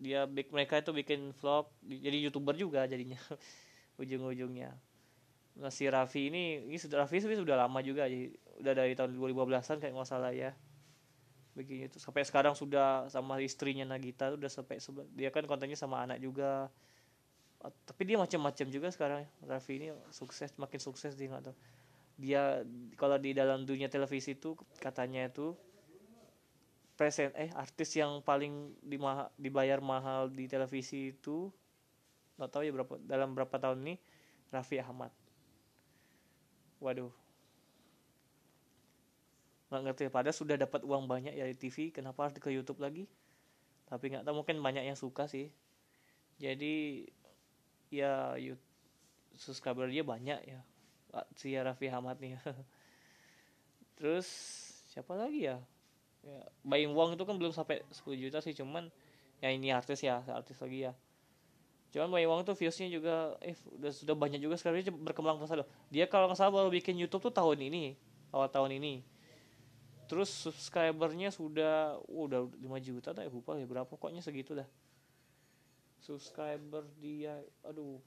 [0.00, 3.20] dia mereka itu bikin vlog jadi youtuber juga jadinya
[4.02, 4.72] ujung-ujungnya.
[5.54, 8.32] Nah si Raffi ini ini sudah Raffi sudah lama juga jadi
[8.64, 10.50] udah dari tahun 2015an kayak nggak salah ya
[11.54, 12.02] begini tuh.
[12.02, 14.82] Sampai sekarang sudah sama istrinya Nagita udah sampai
[15.14, 16.68] dia kan kontennya sama anak juga.
[17.64, 21.56] Tapi dia macam-macam juga sekarang Raffi ini sukses makin sukses dia nggak tahu.
[22.20, 22.60] Dia
[23.00, 24.52] kalau di dalam dunia televisi itu
[24.82, 25.56] katanya itu
[26.94, 31.48] present eh artis yang paling dima, dibayar mahal di televisi itu
[32.36, 33.94] nggak tahu ya berapa dalam berapa tahun ini
[34.52, 35.10] Raffi Ahmad.
[36.84, 37.23] Waduh
[39.74, 40.02] nggak ngerti.
[40.14, 43.10] Padahal sudah dapat uang banyak ya di TV kenapa harus ke YouTube lagi?
[43.90, 45.50] Tapi nggak tahu mungkin banyak yang suka sih.
[46.38, 47.02] Jadi
[47.90, 48.38] ya
[49.34, 50.62] subscriber dia banyak ya.
[51.34, 52.38] Si Raffi Ahmad nih.
[53.98, 54.26] Terus
[54.94, 55.58] siapa lagi ya?
[56.22, 58.88] Ya Baying Wong itu kan belum sampai 10 juta sih cuman
[59.42, 60.92] ya ini artis ya artis lagi ya.
[61.90, 64.82] Cuman Baying Wong tuh viewsnya juga eh udah sudah banyak juga sekarang.
[64.86, 67.94] Dia berkembang pesat loh dia kalau nggak salah baru bikin YouTube tuh tahun ini
[68.34, 69.13] awal tahun ini
[70.14, 74.68] terus subscribernya sudah oh, udah 5 juta tak lupa ya berapa pokoknya segitu dah.
[75.98, 77.98] Subscriber dia aduh.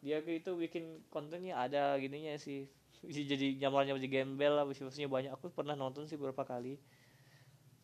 [0.00, 2.64] Dia itu bikin kontennya ada gininya sih.
[3.04, 5.36] Jadi nyamarnya jadi gembel lah viewersnya banyak.
[5.36, 6.80] Aku pernah nonton sih beberapa kali.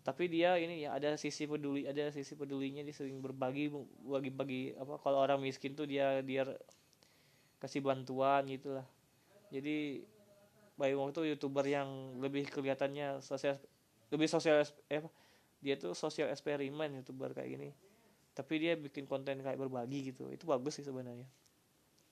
[0.00, 3.68] Tapi dia ini ya ada sisi peduli ada sisi pedulinya dia sering berbagi
[4.00, 6.48] bagi-bagi apa kalau orang miskin tuh dia dia
[7.60, 8.88] kasih bantuan gitulah
[9.52, 10.00] jadi
[10.80, 13.60] Bayu Wong tuh youtuber yang lebih kelihatannya sosial
[14.08, 15.04] lebih sosial eh,
[15.60, 17.68] dia tuh sosial eksperimen youtuber kayak gini.
[18.32, 20.32] Tapi dia bikin konten kayak berbagi gitu.
[20.32, 21.28] Itu bagus sih sebenarnya.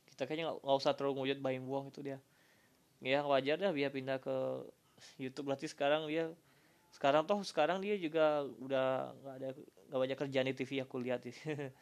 [0.05, 2.19] Kita kayaknya nggak usah terlalu ngujud buying uang itu dia.
[3.01, 4.37] Ya wajar dah dia pindah ke
[5.17, 5.49] YouTube.
[5.49, 6.29] Berarti sekarang dia
[6.93, 9.49] sekarang toh sekarang dia juga udah nggak ada
[9.89, 11.33] nggak banyak kerjaan di TV aku lihat sih.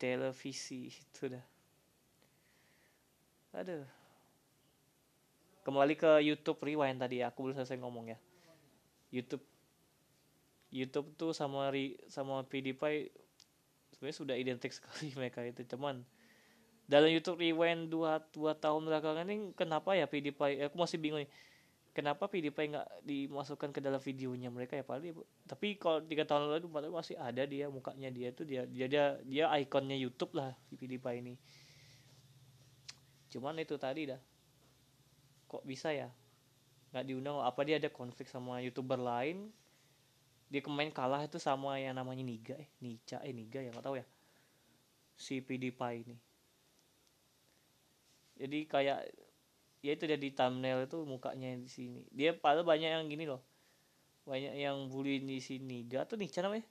[0.00, 1.44] Televisi itu dah.
[3.58, 4.01] Aduh
[5.62, 8.18] kembali ke YouTube Rewind tadi ya aku belum selesai ngomong ya.
[9.14, 9.44] YouTube
[10.72, 11.68] YouTube tuh sama
[12.08, 13.12] sama PewDiePie
[13.94, 16.00] sebenarnya sudah identik sekali mereka itu cuman
[16.88, 21.30] dalam YouTube Rewind dua dua tahun belakangan ini kenapa ya PewDiePie aku masih bingung nih
[21.92, 25.12] kenapa PewDiePie nggak dimasukkan ke dalam videonya mereka ya paling
[25.44, 29.44] tapi kalau tiga tahun lalu masih ada dia mukanya dia tuh dia dia dia, dia
[29.60, 31.34] ikonnya YouTube lah PewDiePie ini.
[33.32, 34.20] Cuman itu tadi dah
[35.52, 36.08] kok bisa ya?
[36.96, 37.44] Nggak diundang.
[37.44, 39.52] Apa dia ada konflik sama youtuber lain?
[40.48, 44.00] Dia kemarin kalah itu sama yang namanya Niga eh Nica eh Niga ya nggak tahu
[44.00, 44.06] ya.
[45.16, 46.16] Si PewDiePie ini.
[48.40, 48.98] Jadi kayak
[49.84, 52.04] ya itu jadi thumbnail itu mukanya di sini.
[52.12, 53.40] Dia padahal banyak yang gini loh.
[54.28, 56.66] Banyak yang bully di sini gak tuh nih cara namanya.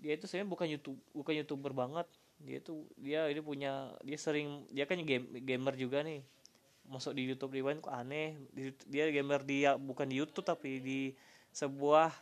[0.00, 2.06] Dia itu sebenarnya bukan youtube bukan youtuber banget.
[2.42, 6.20] Dia tuh dia ini punya dia sering dia kan game gamer juga nih
[6.90, 8.38] masuk di YouTube Rewind kok aneh.
[8.86, 11.00] Dia gamer dia bukan di YouTube tapi di
[11.50, 12.14] sebuah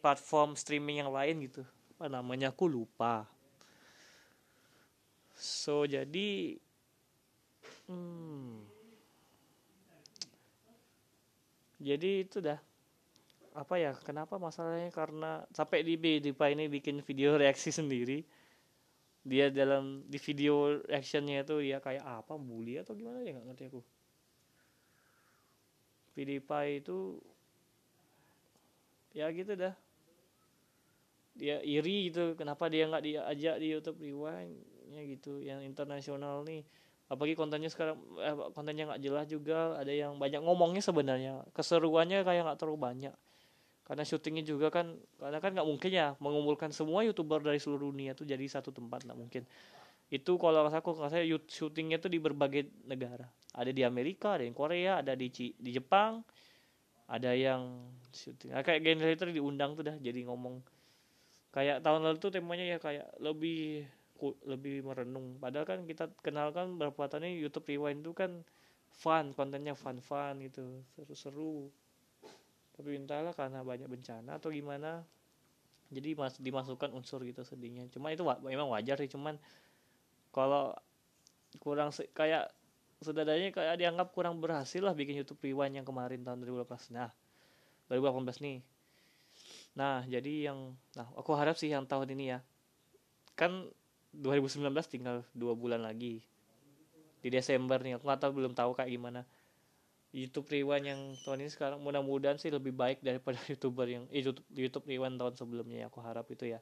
[0.00, 1.62] platform streaming yang lain gitu.
[1.96, 2.50] Apa namanya?
[2.52, 3.26] Aku lupa.
[5.38, 6.58] So jadi
[7.88, 8.68] Hmm.
[11.80, 12.60] Jadi itu dah.
[13.56, 13.96] Apa ya?
[14.04, 14.92] Kenapa masalahnya?
[14.92, 18.20] Karena sampai di Dipa ini bikin video reaksi sendiri.
[19.24, 23.24] Dia dalam di video reactionnya itu dia kayak apa bully atau gimana?
[23.24, 23.80] Ya nggak ngerti aku
[26.18, 27.14] PewDiePie itu
[29.14, 29.74] ya gitu dah.
[31.38, 34.58] Dia iri gitu kenapa dia nggak diajak di YouTube Rewind
[34.90, 36.66] nya gitu yang internasional nih.
[37.06, 41.46] Apalagi kontennya sekarang eh, kontennya nggak jelas juga ada yang banyak ngomongnya sebenarnya.
[41.54, 43.14] Keseruannya kayak nggak terlalu banyak.
[43.86, 48.18] Karena syutingnya juga kan karena kan nggak mungkin ya mengumpulkan semua youtuber dari seluruh dunia
[48.18, 49.46] tuh jadi satu tempat nggak mungkin.
[50.10, 54.52] Itu kalau aku kalau saya syutingnya tuh di berbagai negara ada di Amerika ada di
[54.52, 56.20] Korea ada di C di Jepang
[57.08, 58.52] ada yang syuting.
[58.52, 60.60] Nah, kayak generator diundang tuh dah jadi ngomong.
[61.48, 63.88] Kayak tahun lalu tuh temanya ya kayak lebih
[64.44, 65.40] lebih merenung.
[65.40, 68.44] Padahal kan kita kenal kan berapa tahun ini YouTube Rewind itu kan
[68.92, 71.72] fun kontennya fun fun gitu seru-seru.
[72.76, 75.02] Tapi entahlah karena banyak bencana atau gimana
[75.88, 77.88] jadi mas dimasukkan unsur gitu sedihnya.
[77.88, 79.40] Cuma itu wa memang wajar sih cuman
[80.28, 80.76] kalau
[81.64, 82.52] kurang kayak
[82.98, 87.10] saudaranya kayak dianggap kurang berhasil lah bikin YouTube Rewind yang kemarin tahun 2018 nah
[87.88, 88.58] 2018 nih.
[89.78, 92.38] Nah jadi yang nah aku harap sih yang tahun ini ya.
[93.38, 93.70] Kan
[94.12, 96.20] 2019 tinggal dua bulan lagi.
[97.22, 99.22] Di Desember nih aku nggak tahu belum tahu kayak gimana.
[100.08, 104.88] YouTube Rewind yang tahun ini sekarang mudah-mudahan sih lebih baik daripada youtuber yang eh, YouTube,
[104.88, 106.60] Rewind tahun sebelumnya ya, aku harap itu ya.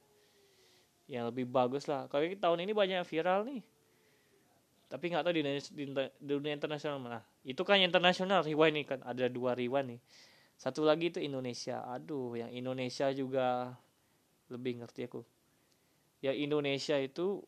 [1.07, 2.11] Yang lebih bagus lah.
[2.11, 3.63] Kalau tahun ini banyak viral nih
[4.87, 7.19] tapi nggak tahu di, di, di dunia internasional mana.
[7.43, 9.99] Itu kan internasional Rewind nih kan ada dua Rewind nih.
[10.55, 11.83] Satu lagi itu Indonesia.
[11.91, 13.75] Aduh yang Indonesia juga
[14.47, 15.21] lebih ngerti aku.
[16.23, 17.43] Ya Indonesia itu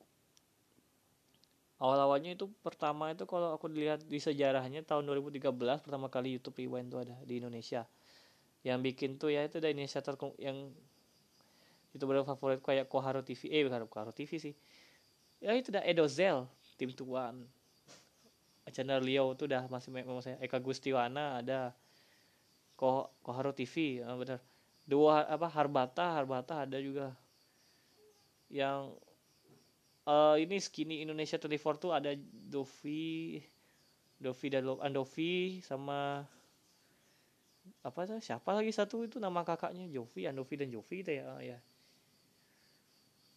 [1.80, 6.92] awal-awalnya itu pertama itu kalau aku dilihat di sejarahnya tahun 2013 pertama kali YouTube Rewind
[6.92, 7.88] itu ada di Indonesia.
[8.68, 10.76] Yang bikin tuh ya itu dari Indonesia terkong yang
[11.96, 14.54] itu favorit kayak Koharo TV eh bukan Koharo TV sih.
[15.40, 16.46] Ya itu udah Edozel
[16.80, 17.44] tim tuan.
[18.70, 20.40] Channel Leo itu udah masih memang saya.
[20.40, 21.76] Eka Gustiwana ada.
[22.80, 24.40] Ko Koharo TV ah, benar
[24.88, 27.12] dua apa Harbata Harbata ada juga.
[28.50, 28.98] Yang
[30.10, 32.16] uh, ini skinny Indonesia 24 tuh ada
[32.50, 33.38] Dovi
[34.18, 36.26] Dovi dan Andovi sama
[37.86, 39.86] apa tuh siapa lagi satu itu nama kakaknya?
[39.92, 41.58] Jovi Andovi dan Jovi gitu ya ya.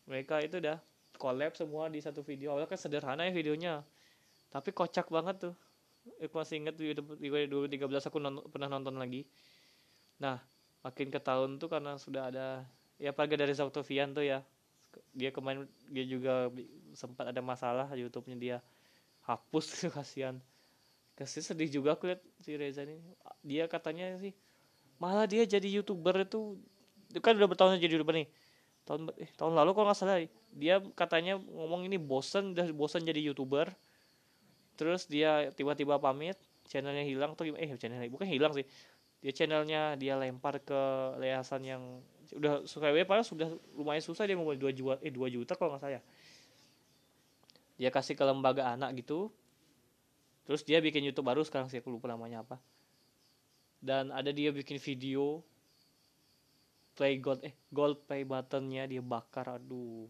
[0.09, 0.81] Mereka itu udah
[1.23, 2.51] collab semua di satu video.
[2.51, 3.87] Awalnya kan sederhana ya videonya.
[4.51, 5.55] Tapi kocak banget tuh.
[6.19, 7.79] Aku masih inget di 2013
[8.11, 9.23] aku nonton, pernah nonton lagi.
[10.19, 10.43] Nah
[10.83, 12.67] makin ke tahun tuh karena sudah ada
[12.99, 14.43] ya apalagi dari Zautovian tuh ya.
[15.15, 16.51] Dia kemarin dia juga
[16.99, 18.57] sempat ada masalah YouTube-nya dia
[19.23, 20.43] hapus kasihan.
[21.15, 22.99] Kasih sedih juga aku lihat si Reza ini.
[23.47, 24.35] Dia katanya sih
[25.03, 26.55] malah dia jadi youtuber itu
[27.19, 28.31] kan udah bertahun jadi youtuber nih
[28.83, 30.19] tahun eh, tahun lalu kalau nggak salah
[30.53, 33.71] dia katanya ngomong ini bosen udah bosen jadi youtuber.
[34.77, 36.35] Terus dia tiba-tiba pamit
[36.67, 38.67] channelnya hilang tuh eh channelnya bukan hilang sih.
[39.23, 40.81] Dia channelnya dia lempar ke
[41.23, 41.83] yayasan yang
[42.33, 45.85] udah web padahal sudah lumayan susah dia ngomong dua juta eh dua juta kalau nggak
[45.85, 46.01] saya
[47.77, 49.33] dia kasih ke lembaga anak gitu.
[50.47, 52.59] Terus dia bikin YouTube baru sekarang sih aku lupa namanya apa.
[53.83, 55.43] Dan ada dia bikin video
[56.93, 60.09] play gold eh gold play buttonnya dia bakar aduh.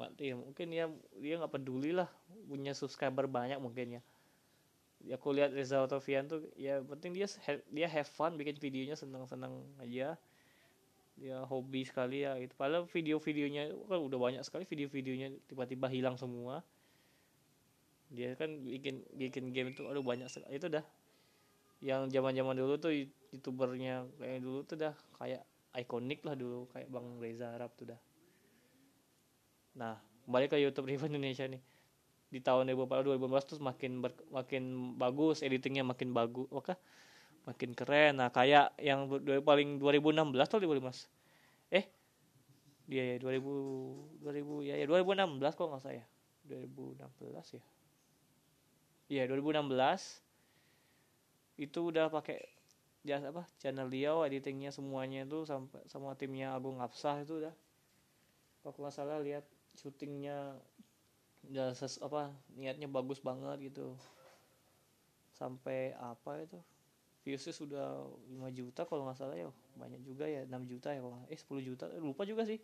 [0.00, 0.88] Mati ya mungkin ya
[1.20, 2.08] dia nggak peduli lah
[2.48, 4.02] punya subscriber banyak mungkin ya.
[5.00, 7.28] Ya aku lihat Reza Otovian tuh ya penting dia
[7.72, 10.16] dia have fun bikin videonya senang-senang aja.
[11.20, 16.64] Dia hobi sekali ya itu padahal video-videonya kan udah banyak sekali video-videonya tiba-tiba hilang semua.
[18.08, 20.56] Dia kan bikin bikin game itu aduh banyak sekali.
[20.56, 20.84] Itu dah
[21.80, 22.92] yang zaman-zaman dulu tuh
[23.32, 25.42] youtubernya kayak dulu tuh dah kayak
[25.80, 28.00] ikonik lah dulu kayak Bang Reza Arab tuh dah.
[29.80, 29.96] Nah
[30.28, 31.62] kembali ke YouTube Review Indonesia nih.
[32.30, 36.76] Di tahun 2014 2015 tuh makin ber, makin bagus editingnya makin bagus oke
[37.48, 38.20] makin keren.
[38.20, 39.08] Nah kayak yang
[39.40, 41.08] paling 2016 atau 2015
[41.70, 41.86] eh
[42.90, 46.04] dia ya 2000 2000 ya ya 2016 kok nggak saya
[46.44, 47.64] 2016 ya?
[49.10, 50.29] Iya 2016
[51.60, 52.40] itu udah pakai
[53.04, 57.52] jasa apa channel dia editingnya semuanya itu sampai sama timnya Agung Absah itu udah.
[58.64, 59.44] Kalau nggak salah lihat
[59.76, 60.56] syutingnya
[61.48, 63.96] udah ses apa niatnya bagus banget gitu.
[65.36, 66.60] Sampai apa itu?
[67.24, 67.88] Viewsnya sudah
[68.32, 69.48] 5 juta kalau nggak salah ya.
[69.76, 71.84] Banyak juga ya 6 juta ya kalau eh 10 juta.
[71.92, 72.60] Eh, lupa juga sih.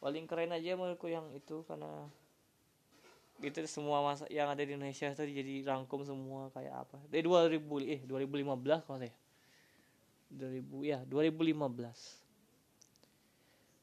[0.00, 2.08] Paling keren aja menurutku yang itu karena
[3.44, 6.96] itu semua masa yang ada di Indonesia itu jadi rangkum semua kayak apa.
[7.08, 9.14] Dari 2000 eh 2015 kalau saya
[10.32, 10.98] 2000 ya.
[11.04, 12.26] 2015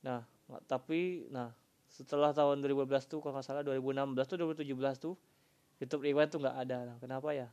[0.04, 0.20] nah
[0.68, 1.56] tapi nah
[1.88, 5.16] setelah tahun 2012 tuh kalau nggak salah 2016 tuh 2017 tuh
[5.78, 6.78] YouTube Rewind tuh nggak ada.
[6.88, 7.48] Nah, kenapa ya?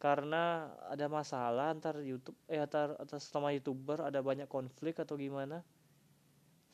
[0.00, 5.64] Karena ada masalah antar YouTube eh antar atas sama youtuber ada banyak konflik atau gimana.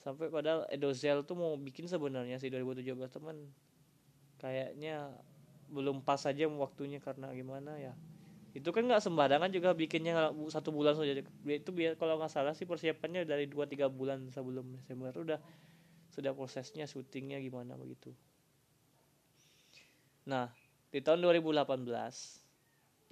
[0.00, 3.36] Sampai padahal Edozel tuh mau bikin sebenarnya sih 2017 teman
[4.40, 5.12] kayaknya
[5.70, 7.94] belum pas aja waktunya karena gimana ya.
[8.50, 11.22] Itu kan nggak sembarangan juga bikinnya satu bulan saja.
[11.46, 15.38] Itu biar kalau nggak salah sih persiapannya dari 2-3 bulan sebelum Desember udah
[16.10, 18.10] sudah prosesnya syutingnya gimana begitu.
[20.26, 20.50] Nah
[20.90, 21.86] di tahun 2018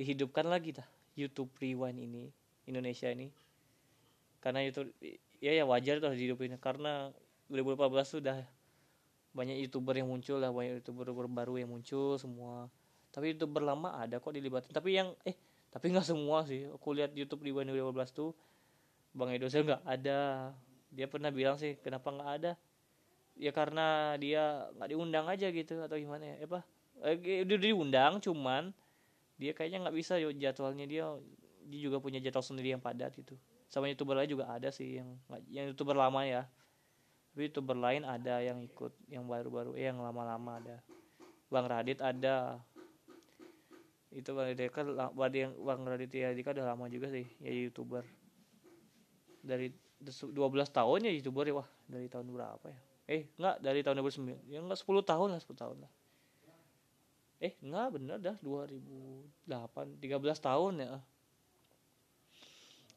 [0.03, 2.27] dihidupkan lagi dah YouTube Rewind ini
[2.67, 3.31] Indonesia ini.
[4.43, 4.91] Karena YouTube
[5.39, 7.15] ya ya wajar tuh dihidupin karena
[7.47, 8.43] 2018 sudah
[9.39, 12.67] banyak youtuber yang muncul lah banyak youtuber baru yang muncul semua.
[13.15, 15.39] Tapi youtuber lama ada kok dilibatin tapi yang eh
[15.71, 16.67] tapi nggak semua sih.
[16.67, 18.35] Aku lihat YouTube di 2012 tuh
[19.15, 20.51] Bang Edo saya nggak ada.
[20.91, 22.53] Dia pernah bilang sih kenapa nggak ada?
[23.39, 26.67] Ya karena dia nggak diundang aja gitu atau gimana ya apa?
[27.07, 28.75] Eh, udah diundang cuman
[29.39, 31.07] dia kayaknya nggak bisa jadwalnya dia
[31.71, 33.39] dia juga punya jadwal sendiri yang padat gitu.
[33.71, 35.15] Sama youtuber lain juga ada sih yang
[35.47, 36.51] yang youtuber lama ya
[37.39, 40.83] tapi youtuber lain ada yang ikut yang baru-baru eh yang lama-lama ada.
[41.47, 42.59] Bang Radit ada.
[44.11, 48.03] Itu bang Raditya lah yang bang Raditya Dika udah lama juga sih ya youtuber.
[49.39, 49.71] Dari
[50.03, 52.81] 12 tahun ya youtuber ya wah dari tahun berapa ya?
[53.07, 55.93] Eh enggak dari tahun 2009 ya enggak 10 tahun lah 10 tahun lah.
[57.39, 60.99] Eh enggak bener dah 2008 13 tahun ya.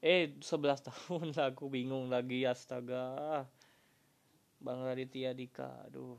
[0.02, 0.50] Eh 11
[0.90, 3.46] tahun lah aku bingung lagi astaga
[4.62, 6.18] Bang Raditya Dika aduh.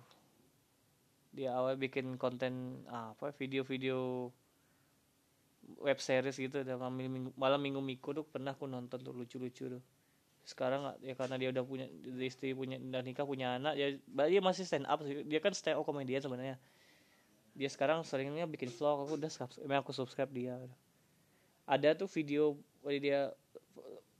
[1.32, 4.28] Dia awal bikin konten apa video-video
[5.78, 9.82] web series gitu dalam minggu, malam minggu minggu tuh pernah aku nonton tuh lucu-lucu tuh.
[10.42, 11.86] Sekarang ya karena dia udah punya
[12.18, 13.94] istri punya dan nikah punya anak ya
[14.26, 16.58] dia masih stand up dia kan stand up komedian sebenarnya.
[17.54, 20.58] Dia sekarang seringnya bikin vlog aku udah subscribe aku subscribe dia.
[21.64, 23.30] Ada tuh video dia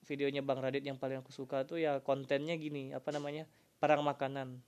[0.07, 3.51] videonya Bang Radit yang paling aku suka tuh ya kontennya gini apa namanya
[3.83, 4.63] perang makanan.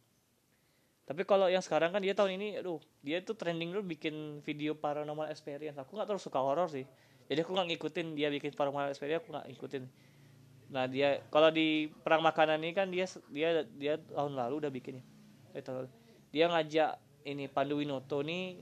[1.07, 4.75] Tapi kalau yang sekarang kan dia tahun ini aduh dia tuh trending dulu bikin video
[4.75, 5.79] paranormal experience.
[5.79, 6.83] Aku nggak terlalu suka horor sih.
[7.31, 9.85] Jadi aku nggak ngikutin dia bikin paranormal experience aku nggak ngikutin.
[10.75, 15.07] Nah dia kalau di perang makanan ini kan dia dia dia tahun lalu udah bikinnya
[15.55, 15.63] eh,
[16.35, 16.91] dia ngajak
[17.31, 18.59] ini Pandu Winoto nih.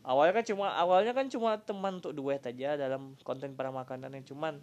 [0.00, 4.24] Awalnya kan cuma awalnya kan cuma teman untuk duet aja dalam konten para makanan yang
[4.24, 4.56] cuman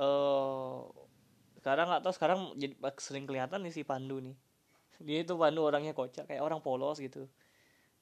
[0.00, 0.88] uh,
[1.68, 4.32] sekarang nggak tahu sekarang jadi sering kelihatan nih si Pandu nih.
[5.04, 7.28] Dia itu Pandu orangnya kocak kayak orang polos gitu.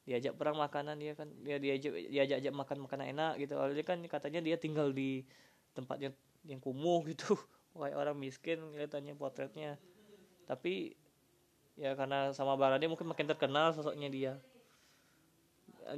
[0.07, 3.59] Diajak perang makanan dia kan dia diajak diajak ajak makan makanan enak gitu.
[3.59, 5.27] Awalnya kan katanya dia tinggal di
[5.75, 6.15] tempat yang
[6.47, 7.35] yang kumuh gitu.
[7.75, 9.75] Kayak orang miskin kelihatannya potretnya.
[10.47, 10.95] Tapi
[11.75, 14.39] ya karena sama Bang Radit mungkin makin terkenal sosoknya dia.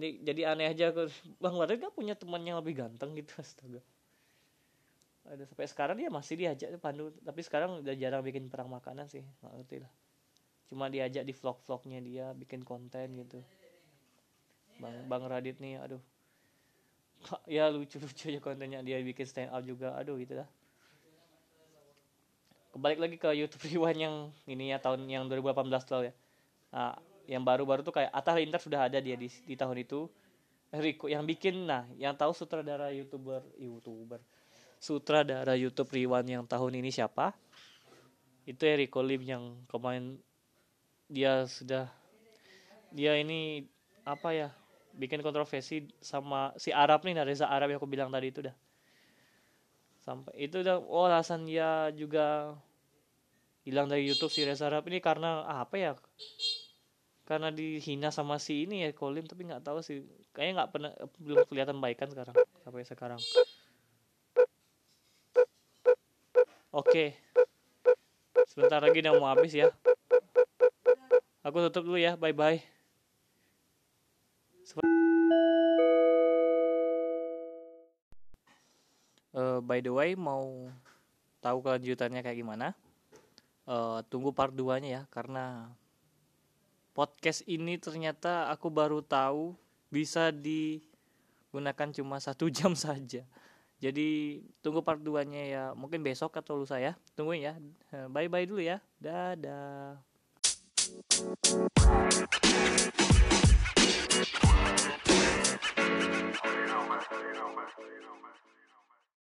[0.00, 0.88] Jadi, aneh aja
[1.36, 3.84] Bang Radit gak punya teman yang lebih ganteng gitu astaga
[5.28, 9.24] ada sampai sekarang dia masih diajak pandu tapi sekarang udah jarang bikin perang makanan sih
[9.44, 9.92] nggak ngerti lah.
[10.68, 13.40] Cuma diajak di vlog-vlognya dia bikin konten gitu.
[14.80, 16.02] Bang bang Radit nih aduh.
[17.50, 20.48] Ya lucu-lucu aja kontennya dia bikin stand up juga aduh gitu lah
[22.78, 24.16] kebalik lagi ke YouTube Rewind yang
[24.46, 26.14] ini ya tahun yang 2018 lalu ya.
[26.70, 26.94] Nah,
[27.28, 30.06] yang baru-baru tuh kayak Atta Halilintar sudah ada dia di, di tahun itu.
[30.68, 34.20] Rico yang bikin nah yang tahu sutradara youtuber youtuber
[34.78, 37.34] sutradara YouTube Rewind yang tahun ini siapa?
[38.48, 40.16] Itu Rico Lim yang kemarin
[41.10, 41.92] dia sudah
[42.88, 43.68] dia ini
[44.08, 44.48] apa ya
[44.96, 48.56] bikin kontroversi sama si Arab nih Reza Arab yang aku bilang tadi itu dah.
[50.00, 52.56] Sampai itu udah oh alasan dia juga
[53.68, 55.92] hilang dari YouTube si Reza Arab ini karena apa ya?
[57.28, 60.00] Karena dihina sama si ini ya Kolim tapi nggak tahu sih.
[60.32, 63.20] Kayaknya nggak pernah belum kelihatan baikan sekarang sampai sekarang
[66.78, 67.04] oke.
[68.46, 69.74] Sebentar lagi udah mau habis ya.
[71.42, 72.14] Aku tutup dulu ya.
[72.14, 72.78] Bye bye
[79.38, 80.66] uh, by the way mau
[81.38, 82.74] tahu kelanjutannya kayak gimana?
[83.68, 85.68] Uh, tunggu part 2 nya ya karena
[86.96, 89.52] podcast ini ternyata aku baru tahu
[89.92, 93.28] bisa digunakan cuma satu jam saja
[93.78, 96.98] jadi tunggu part 2-nya ya, mungkin besok atau lusa ya.
[97.14, 97.54] Tungguin ya.
[98.10, 98.82] Bye-bye dulu ya.
[98.98, 100.02] Dadah.